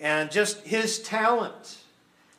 and 0.00 0.30
just 0.30 0.60
his 0.66 1.00
talent 1.00 1.78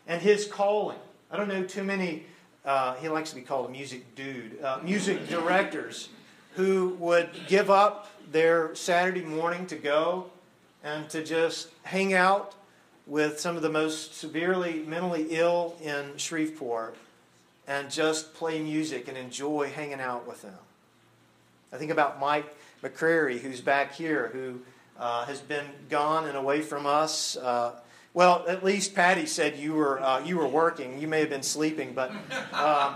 and 0.07 0.21
his 0.21 0.45
calling. 0.45 0.99
I 1.31 1.37
don't 1.37 1.47
know 1.47 1.63
too 1.63 1.83
many, 1.83 2.23
uh, 2.63 2.95
he 2.95 3.09
likes 3.09 3.29
to 3.31 3.35
be 3.35 3.41
called 3.41 3.69
a 3.69 3.71
music 3.71 4.15
dude, 4.15 4.61
uh, 4.61 4.79
music 4.83 5.27
directors 5.27 6.09
who 6.55 6.95
would 6.99 7.29
give 7.47 7.69
up 7.69 8.09
their 8.31 8.73
Saturday 8.75 9.21
morning 9.21 9.67
to 9.67 9.75
go 9.75 10.29
and 10.85 11.09
to 11.09 11.23
just 11.23 11.69
hang 11.83 12.13
out 12.13 12.53
with 13.07 13.39
some 13.39 13.57
of 13.57 13.63
the 13.63 13.69
most 13.69 14.15
severely 14.15 14.83
mentally 14.87 15.27
ill 15.31 15.75
in 15.81 16.15
Shreveport 16.15 16.95
and 17.67 17.89
just 17.89 18.35
play 18.35 18.61
music 18.61 19.07
and 19.07 19.17
enjoy 19.17 19.69
hanging 19.69 19.99
out 19.99 20.27
with 20.27 20.43
them. 20.43 20.53
I 21.73 21.77
think 21.77 21.91
about 21.91 22.19
Mike 22.19 22.55
McCrary, 22.83 23.39
who's 23.39 23.61
back 23.61 23.95
here, 23.95 24.29
who 24.31 24.61
uh, 24.97 25.25
has 25.25 25.41
been 25.41 25.65
gone 25.89 26.27
and 26.27 26.37
away 26.37 26.61
from 26.61 26.85
us. 26.85 27.35
Uh, 27.35 27.71
Well, 28.13 28.45
at 28.47 28.63
least 28.63 28.95
Patty 28.95 29.25
said 29.25 29.57
you 29.57 29.73
were 29.73 29.99
uh, 29.99 30.23
you 30.23 30.37
were 30.37 30.47
working. 30.47 31.01
You 31.01 31.09
may 31.09 31.19
have 31.19 31.29
been 31.29 31.43
sleeping, 31.43 31.93
but 31.93 32.11
um, 32.53 32.95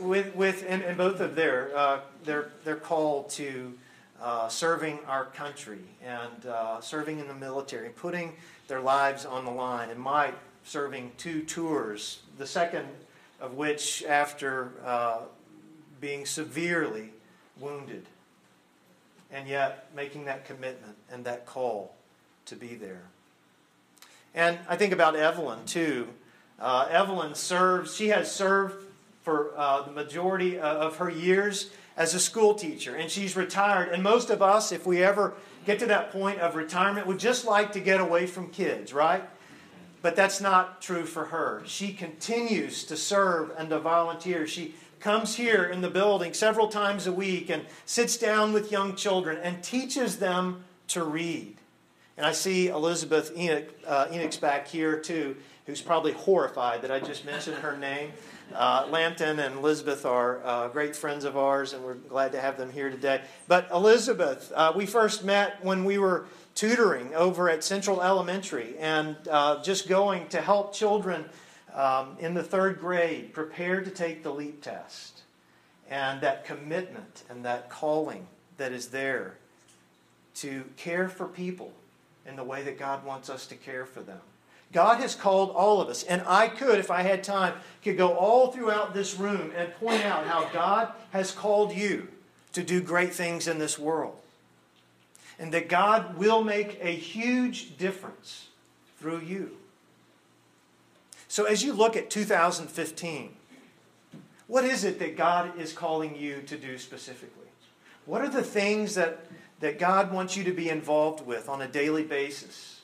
with 0.00 0.36
with 0.36 0.66
and, 0.68 0.82
and, 0.82 0.98
both 0.98 1.20
of 1.20 1.34
their 1.34 1.74
uh, 1.74 2.00
their 2.24 2.50
their 2.64 2.76
call 2.76 3.24
to 3.40 3.72
uh, 4.20 4.48
serving 4.48 4.98
our 5.06 5.26
country 5.26 5.80
and 6.04 6.46
uh, 6.46 6.80
serving 6.80 7.18
in 7.18 7.28
the 7.28 7.34
military, 7.34 7.88
putting 7.90 8.32
their 8.68 8.80
lives 8.80 9.24
on 9.24 9.44
the 9.44 9.50
line, 9.50 9.90
and 9.90 9.98
Mike 9.98 10.34
serving 10.64 11.12
two 11.16 11.42
tours. 11.42 12.20
The 12.38 12.46
second 12.46 12.86
of 13.40 13.54
which, 13.54 14.04
after 14.04 14.72
uh, 14.84 15.20
being 16.00 16.26
severely 16.26 17.10
wounded, 17.58 18.06
and 19.32 19.48
yet 19.48 19.88
making 19.94 20.24
that 20.26 20.44
commitment 20.44 20.96
and 21.10 21.24
that 21.24 21.46
call 21.46 21.94
to 22.46 22.56
be 22.56 22.74
there. 22.74 23.02
And 24.34 24.58
I 24.68 24.76
think 24.76 24.92
about 24.92 25.16
Evelyn 25.16 25.64
too. 25.66 26.08
Uh, 26.58 26.86
Evelyn 26.90 27.34
serves, 27.34 27.94
she 27.96 28.08
has 28.08 28.30
served 28.32 28.84
for 29.22 29.52
uh, 29.56 29.82
the 29.82 29.92
majority 29.92 30.58
of 30.58 30.96
her 30.96 31.10
years 31.10 31.70
as 31.96 32.14
a 32.14 32.20
school 32.20 32.54
teacher, 32.54 32.96
and 32.96 33.10
she's 33.10 33.36
retired. 33.36 33.90
And 33.90 34.02
most 34.02 34.30
of 34.30 34.40
us, 34.40 34.72
if 34.72 34.86
we 34.86 35.02
ever 35.02 35.34
get 35.66 35.78
to 35.80 35.86
that 35.86 36.10
point 36.10 36.40
of 36.40 36.54
retirement, 36.54 37.06
would 37.06 37.18
just 37.18 37.44
like 37.44 37.72
to 37.72 37.80
get 37.80 38.00
away 38.00 38.26
from 38.26 38.48
kids, 38.48 38.94
right? 38.94 39.22
But 40.02 40.16
that's 40.16 40.40
not 40.40 40.80
true 40.80 41.04
for 41.04 41.26
her. 41.26 41.62
She 41.66 41.92
continues 41.92 42.84
to 42.84 42.96
serve 42.96 43.52
and 43.58 43.68
to 43.68 43.78
volunteer. 43.78 44.46
She 44.46 44.74
comes 44.98 45.34
here 45.36 45.64
in 45.64 45.82
the 45.82 45.90
building 45.90 46.32
several 46.32 46.68
times 46.68 47.06
a 47.06 47.12
week 47.12 47.50
and 47.50 47.66
sits 47.84 48.16
down 48.16 48.52
with 48.52 48.72
young 48.72 48.96
children 48.96 49.38
and 49.42 49.62
teaches 49.62 50.18
them 50.18 50.64
to 50.88 51.04
read. 51.04 51.56
And 52.16 52.26
I 52.26 52.32
see 52.32 52.68
Elizabeth 52.68 53.32
Enoch, 53.36 53.68
uh, 53.86 54.08
Enoch's 54.12 54.36
back 54.36 54.68
here 54.68 54.98
too, 54.98 55.36
who's 55.66 55.80
probably 55.80 56.12
horrified 56.12 56.82
that 56.82 56.90
I 56.90 57.00
just 57.00 57.24
mentioned 57.24 57.56
her 57.58 57.76
name. 57.76 58.12
Uh, 58.54 58.86
Lampton 58.90 59.38
and 59.38 59.56
Elizabeth 59.56 60.04
are 60.04 60.40
uh, 60.44 60.68
great 60.68 60.96
friends 60.96 61.24
of 61.24 61.36
ours, 61.36 61.72
and 61.72 61.84
we're 61.84 61.94
glad 61.94 62.32
to 62.32 62.40
have 62.40 62.56
them 62.56 62.70
here 62.70 62.90
today. 62.90 63.20
But 63.48 63.68
Elizabeth, 63.72 64.52
uh, 64.54 64.72
we 64.74 64.86
first 64.86 65.24
met 65.24 65.64
when 65.64 65.84
we 65.84 65.98
were 65.98 66.26
tutoring 66.54 67.14
over 67.14 67.48
at 67.48 67.62
Central 67.62 68.02
Elementary 68.02 68.76
and 68.78 69.16
uh, 69.30 69.62
just 69.62 69.88
going 69.88 70.28
to 70.28 70.40
help 70.40 70.74
children 70.74 71.24
um, 71.74 72.16
in 72.18 72.34
the 72.34 72.42
third 72.42 72.80
grade 72.80 73.32
prepare 73.32 73.80
to 73.82 73.90
take 73.90 74.22
the 74.22 74.32
LEAP 74.32 74.62
test. 74.62 75.22
And 75.88 76.20
that 76.20 76.44
commitment 76.44 77.24
and 77.28 77.44
that 77.44 77.70
calling 77.70 78.26
that 78.56 78.72
is 78.72 78.88
there 78.88 79.36
to 80.36 80.64
care 80.76 81.08
for 81.08 81.26
people 81.26 81.72
in 82.26 82.36
the 82.36 82.44
way 82.44 82.62
that 82.62 82.78
God 82.78 83.04
wants 83.04 83.28
us 83.30 83.46
to 83.46 83.54
care 83.54 83.86
for 83.86 84.00
them. 84.00 84.20
God 84.72 85.00
has 85.00 85.14
called 85.14 85.50
all 85.50 85.80
of 85.80 85.88
us, 85.88 86.04
and 86.04 86.22
I 86.26 86.48
could, 86.48 86.78
if 86.78 86.90
I 86.90 87.02
had 87.02 87.24
time, 87.24 87.54
could 87.82 87.96
go 87.96 88.12
all 88.12 88.52
throughout 88.52 88.94
this 88.94 89.18
room 89.18 89.50
and 89.56 89.74
point 89.74 90.04
out 90.04 90.26
how 90.26 90.48
God 90.50 90.92
has 91.10 91.32
called 91.32 91.72
you 91.72 92.08
to 92.52 92.62
do 92.62 92.80
great 92.80 93.12
things 93.12 93.48
in 93.48 93.58
this 93.58 93.78
world. 93.78 94.16
And 95.38 95.52
that 95.52 95.68
God 95.68 96.18
will 96.18 96.44
make 96.44 96.78
a 96.82 96.90
huge 96.94 97.78
difference 97.78 98.48
through 98.98 99.20
you. 99.20 99.56
So, 101.28 101.44
as 101.44 101.64
you 101.64 101.72
look 101.72 101.96
at 101.96 102.10
2015, 102.10 103.34
what 104.46 104.64
is 104.64 104.84
it 104.84 104.98
that 104.98 105.16
God 105.16 105.58
is 105.58 105.72
calling 105.72 106.16
you 106.16 106.42
to 106.42 106.56
do 106.56 106.76
specifically? 106.76 107.48
What 108.04 108.22
are 108.22 108.28
the 108.28 108.42
things 108.42 108.96
that 108.96 109.24
that 109.60 109.78
God 109.78 110.10
wants 110.12 110.36
you 110.36 110.44
to 110.44 110.52
be 110.52 110.68
involved 110.68 111.24
with 111.24 111.48
on 111.48 111.62
a 111.62 111.68
daily 111.68 112.02
basis? 112.02 112.80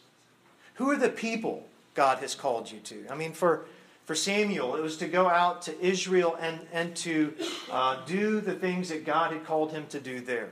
Who 0.75 0.91
are 0.91 0.97
the 0.97 1.09
people 1.09 1.67
God 1.97 2.19
has 2.19 2.35
called 2.35 2.71
you 2.71 2.79
to? 2.81 3.07
I 3.11 3.17
mean, 3.17 3.33
for, 3.33 3.65
for 4.05 4.15
Samuel, 4.15 4.77
it 4.77 4.83
was 4.83 4.99
to 4.99 5.09
go 5.09 5.29
out 5.29 5.63
to 5.63 5.81
Israel 5.85 6.37
and, 6.39 6.61
and 6.73 6.95
to 6.97 7.35
uh, 7.73 8.05
do 8.07 8.41
the 8.41 8.55
things 8.55 8.91
that 8.91 9.05
God 9.05 9.33
had 9.33 9.45
called 9.45 9.73
him 9.73 9.87
to 9.89 9.99
do 9.99 10.21
there. 10.21 10.51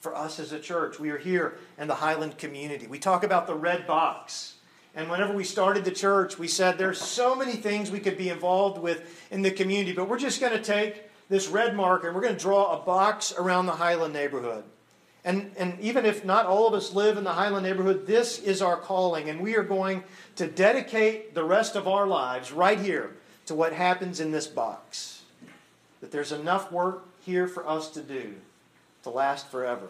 For 0.00 0.16
us 0.16 0.38
as 0.38 0.52
a 0.52 0.60
church, 0.60 0.98
we 0.98 1.10
are 1.10 1.18
here 1.18 1.58
in 1.76 1.88
the 1.88 1.96
Highland 1.96 2.38
community. 2.38 2.86
We 2.86 2.98
talk 2.98 3.24
about 3.24 3.46
the 3.46 3.54
red 3.54 3.86
box. 3.86 4.54
And 4.94 5.10
whenever 5.10 5.34
we 5.34 5.44
started 5.44 5.84
the 5.84 5.90
church, 5.90 6.38
we 6.38 6.48
said 6.48 6.78
there's 6.78 7.00
so 7.00 7.34
many 7.34 7.52
things 7.52 7.90
we 7.90 8.00
could 8.00 8.16
be 8.16 8.30
involved 8.30 8.80
with 8.80 9.26
in 9.30 9.42
the 9.42 9.50
community, 9.50 9.92
but 9.92 10.08
we're 10.08 10.18
just 10.18 10.40
going 10.40 10.52
to 10.52 10.62
take 10.62 11.10
this 11.28 11.48
red 11.48 11.76
marker 11.76 12.06
and 12.06 12.16
we're 12.16 12.22
going 12.22 12.34
to 12.34 12.40
draw 12.40 12.80
a 12.80 12.84
box 12.84 13.34
around 13.36 13.66
the 13.66 13.72
Highland 13.72 14.14
neighborhood. 14.14 14.64
And, 15.24 15.50
and 15.58 15.78
even 15.80 16.06
if 16.06 16.24
not 16.24 16.46
all 16.46 16.66
of 16.66 16.72
us 16.72 16.94
live 16.94 17.18
in 17.18 17.24
the 17.24 17.32
Highland 17.32 17.66
neighborhood, 17.66 18.06
this 18.06 18.38
is 18.38 18.62
our 18.62 18.76
calling, 18.76 19.28
and 19.28 19.40
we 19.40 19.54
are 19.56 19.62
going 19.62 20.02
to 20.36 20.46
dedicate 20.46 21.34
the 21.34 21.44
rest 21.44 21.76
of 21.76 21.86
our 21.86 22.06
lives 22.06 22.52
right 22.52 22.78
here 22.78 23.16
to 23.46 23.54
what 23.54 23.72
happens 23.72 24.20
in 24.20 24.30
this 24.30 24.46
box. 24.46 25.22
That 26.00 26.10
there's 26.10 26.32
enough 26.32 26.72
work 26.72 27.04
here 27.20 27.46
for 27.46 27.68
us 27.68 27.90
to 27.90 28.00
do 28.00 28.34
to 29.02 29.10
last 29.10 29.50
forever. 29.50 29.88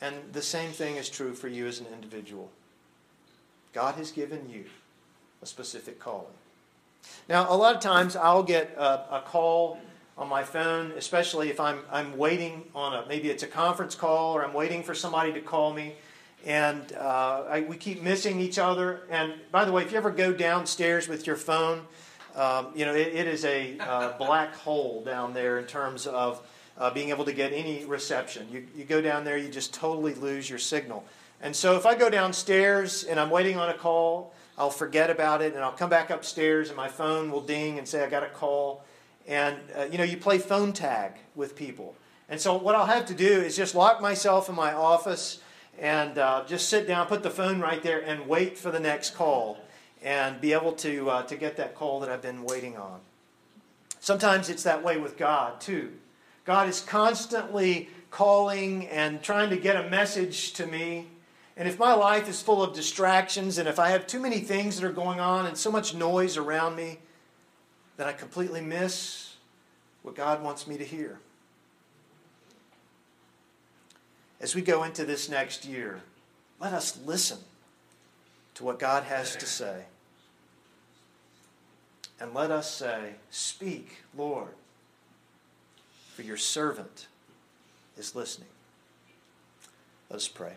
And 0.00 0.16
the 0.32 0.42
same 0.42 0.70
thing 0.70 0.96
is 0.96 1.08
true 1.08 1.34
for 1.34 1.48
you 1.48 1.66
as 1.66 1.80
an 1.80 1.86
individual. 1.92 2.50
God 3.72 3.94
has 3.96 4.10
given 4.10 4.48
you 4.48 4.64
a 5.42 5.46
specific 5.46 6.00
calling. 6.00 6.26
Now, 7.28 7.46
a 7.52 7.56
lot 7.56 7.74
of 7.74 7.80
times 7.80 8.16
I'll 8.16 8.42
get 8.42 8.74
a, 8.76 9.16
a 9.16 9.22
call 9.24 9.78
on 10.18 10.28
my 10.28 10.42
phone, 10.42 10.92
especially 10.96 11.48
if 11.48 11.60
I'm, 11.60 11.78
I'm 11.90 12.18
waiting 12.18 12.64
on 12.74 12.92
a, 12.92 13.06
maybe 13.06 13.30
it's 13.30 13.44
a 13.44 13.46
conference 13.46 13.94
call 13.94 14.36
or 14.36 14.44
I'm 14.44 14.52
waiting 14.52 14.82
for 14.82 14.94
somebody 14.94 15.32
to 15.32 15.40
call 15.40 15.72
me. 15.72 15.94
And 16.44 16.92
uh, 16.94 17.44
I, 17.48 17.60
we 17.60 17.76
keep 17.76 18.02
missing 18.02 18.40
each 18.40 18.58
other. 18.58 19.02
And 19.10 19.34
by 19.52 19.64
the 19.64 19.70
way, 19.70 19.82
if 19.82 19.92
you 19.92 19.98
ever 19.98 20.10
go 20.10 20.32
downstairs 20.32 21.08
with 21.08 21.26
your 21.26 21.36
phone, 21.36 21.82
um, 22.34 22.68
you 22.74 22.84
know, 22.84 22.94
it, 22.94 23.08
it 23.14 23.26
is 23.28 23.44
a 23.44 23.78
uh, 23.78 24.18
black 24.18 24.54
hole 24.54 25.02
down 25.04 25.34
there 25.34 25.58
in 25.58 25.66
terms 25.66 26.06
of 26.06 26.42
uh, 26.76 26.90
being 26.90 27.10
able 27.10 27.24
to 27.24 27.32
get 27.32 27.52
any 27.52 27.84
reception. 27.84 28.48
You, 28.50 28.66
you 28.76 28.84
go 28.84 29.00
down 29.00 29.24
there, 29.24 29.38
you 29.38 29.48
just 29.48 29.72
totally 29.72 30.14
lose 30.14 30.50
your 30.50 30.58
signal. 30.58 31.04
And 31.40 31.54
so 31.54 31.76
if 31.76 31.86
I 31.86 31.94
go 31.94 32.10
downstairs 32.10 33.04
and 33.04 33.20
I'm 33.20 33.30
waiting 33.30 33.56
on 33.56 33.68
a 33.68 33.74
call, 33.74 34.32
I'll 34.56 34.70
forget 34.70 35.10
about 35.10 35.42
it 35.42 35.54
and 35.54 35.62
I'll 35.62 35.72
come 35.72 35.90
back 35.90 36.10
upstairs 36.10 36.68
and 36.68 36.76
my 36.76 36.88
phone 36.88 37.30
will 37.30 37.40
ding 37.40 37.78
and 37.78 37.86
say 37.86 38.04
I 38.04 38.08
got 38.08 38.24
a 38.24 38.28
call. 38.28 38.84
And 39.28 39.56
uh, 39.76 39.84
you 39.84 39.98
know, 39.98 40.04
you 40.04 40.16
play 40.16 40.38
phone 40.38 40.72
tag 40.72 41.12
with 41.36 41.54
people. 41.54 41.94
And 42.28 42.40
so 42.40 42.56
what 42.56 42.74
I'll 42.74 42.86
have 42.86 43.06
to 43.06 43.14
do 43.14 43.26
is 43.26 43.56
just 43.56 43.76
lock 43.76 44.00
myself 44.00 44.48
in 44.48 44.56
my 44.56 44.72
office 44.72 45.40
and 45.78 46.18
uh, 46.18 46.42
just 46.46 46.68
sit 46.68 46.88
down, 46.88 47.06
put 47.06 47.22
the 47.22 47.30
phone 47.30 47.60
right 47.60 47.80
there, 47.82 48.00
and 48.00 48.26
wait 48.26 48.58
for 48.58 48.72
the 48.72 48.80
next 48.80 49.14
call 49.14 49.58
and 50.02 50.40
be 50.40 50.52
able 50.52 50.72
to, 50.72 51.08
uh, 51.08 51.22
to 51.22 51.36
get 51.36 51.56
that 51.58 51.76
call 51.76 52.00
that 52.00 52.10
I've 52.10 52.22
been 52.22 52.42
waiting 52.42 52.76
on. 52.76 52.98
Sometimes 54.00 54.48
it's 54.48 54.64
that 54.64 54.82
way 54.82 54.98
with 54.98 55.16
God, 55.16 55.60
too. 55.60 55.92
God 56.44 56.68
is 56.68 56.80
constantly 56.80 57.88
calling 58.10 58.88
and 58.88 59.22
trying 59.22 59.50
to 59.50 59.56
get 59.56 59.76
a 59.76 59.88
message 59.88 60.52
to 60.54 60.66
me 60.66 61.06
and 61.58 61.66
if 61.66 61.76
my 61.76 61.92
life 61.92 62.28
is 62.28 62.40
full 62.40 62.62
of 62.62 62.72
distractions, 62.72 63.58
and 63.58 63.68
if 63.68 63.80
I 63.80 63.88
have 63.90 64.06
too 64.06 64.20
many 64.20 64.38
things 64.38 64.78
that 64.78 64.86
are 64.86 64.92
going 64.92 65.18
on 65.18 65.44
and 65.44 65.58
so 65.58 65.72
much 65.72 65.92
noise 65.92 66.36
around 66.36 66.76
me, 66.76 67.00
that 67.98 68.06
I 68.06 68.12
completely 68.12 68.62
miss 68.62 69.34
what 70.02 70.14
God 70.14 70.42
wants 70.42 70.66
me 70.66 70.78
to 70.78 70.84
hear. 70.84 71.18
As 74.40 74.54
we 74.54 74.62
go 74.62 74.84
into 74.84 75.04
this 75.04 75.28
next 75.28 75.66
year, 75.66 76.00
let 76.60 76.72
us 76.72 76.98
listen 77.04 77.38
to 78.54 78.64
what 78.64 78.78
God 78.78 79.02
has 79.02 79.34
to 79.36 79.46
say. 79.46 79.82
And 82.20 82.32
let 82.34 82.52
us 82.52 82.72
say, 82.72 83.14
Speak, 83.30 84.04
Lord, 84.16 84.54
for 86.14 86.22
your 86.22 86.36
servant 86.36 87.08
is 87.96 88.14
listening. 88.14 88.48
Let 90.08 90.16
us 90.16 90.28
pray. 90.28 90.52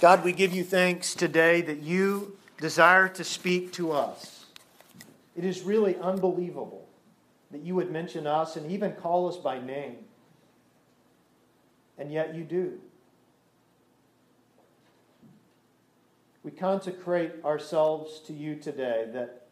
God, 0.00 0.24
we 0.24 0.32
give 0.32 0.54
you 0.54 0.62
thanks 0.62 1.14
today 1.14 1.60
that 1.62 1.82
you 1.82 2.36
desire 2.58 3.08
to 3.08 3.24
speak 3.24 3.72
to 3.72 3.90
us. 3.90 4.39
It 5.40 5.46
is 5.46 5.62
really 5.62 5.96
unbelievable 5.96 6.86
that 7.50 7.62
you 7.62 7.74
would 7.74 7.90
mention 7.90 8.26
us 8.26 8.56
and 8.56 8.70
even 8.70 8.92
call 8.92 9.26
us 9.26 9.38
by 9.38 9.58
name. 9.58 9.96
And 11.96 12.12
yet 12.12 12.34
you 12.34 12.44
do. 12.44 12.78
We 16.42 16.50
consecrate 16.50 17.42
ourselves 17.42 18.20
to 18.26 18.34
you 18.34 18.56
today 18.56 19.08
that 19.14 19.46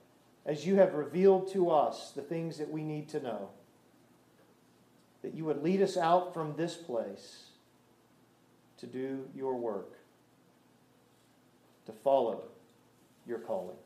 as 0.45 0.67
you 0.67 0.77
have 0.77 0.93
revealed 0.93 1.51
to 1.55 1.71
us 1.71 2.11
the 2.11 2.21
things 2.21 2.59
that 2.59 2.71
we 2.71 2.83
need 2.83 3.09
to 3.09 3.21
know, 3.21 3.49
that 5.23 5.33
you 5.33 5.47
would 5.47 5.63
lead 5.63 5.81
us 5.81 5.97
out 5.97 6.35
from 6.35 6.55
this 6.55 6.75
place 6.75 7.45
to 8.77 8.87
do 8.87 9.25
your 9.35 9.57
work 9.57 9.95
to 11.87 11.93
follow 11.93 12.43
your 13.27 13.39
calling. 13.39 13.79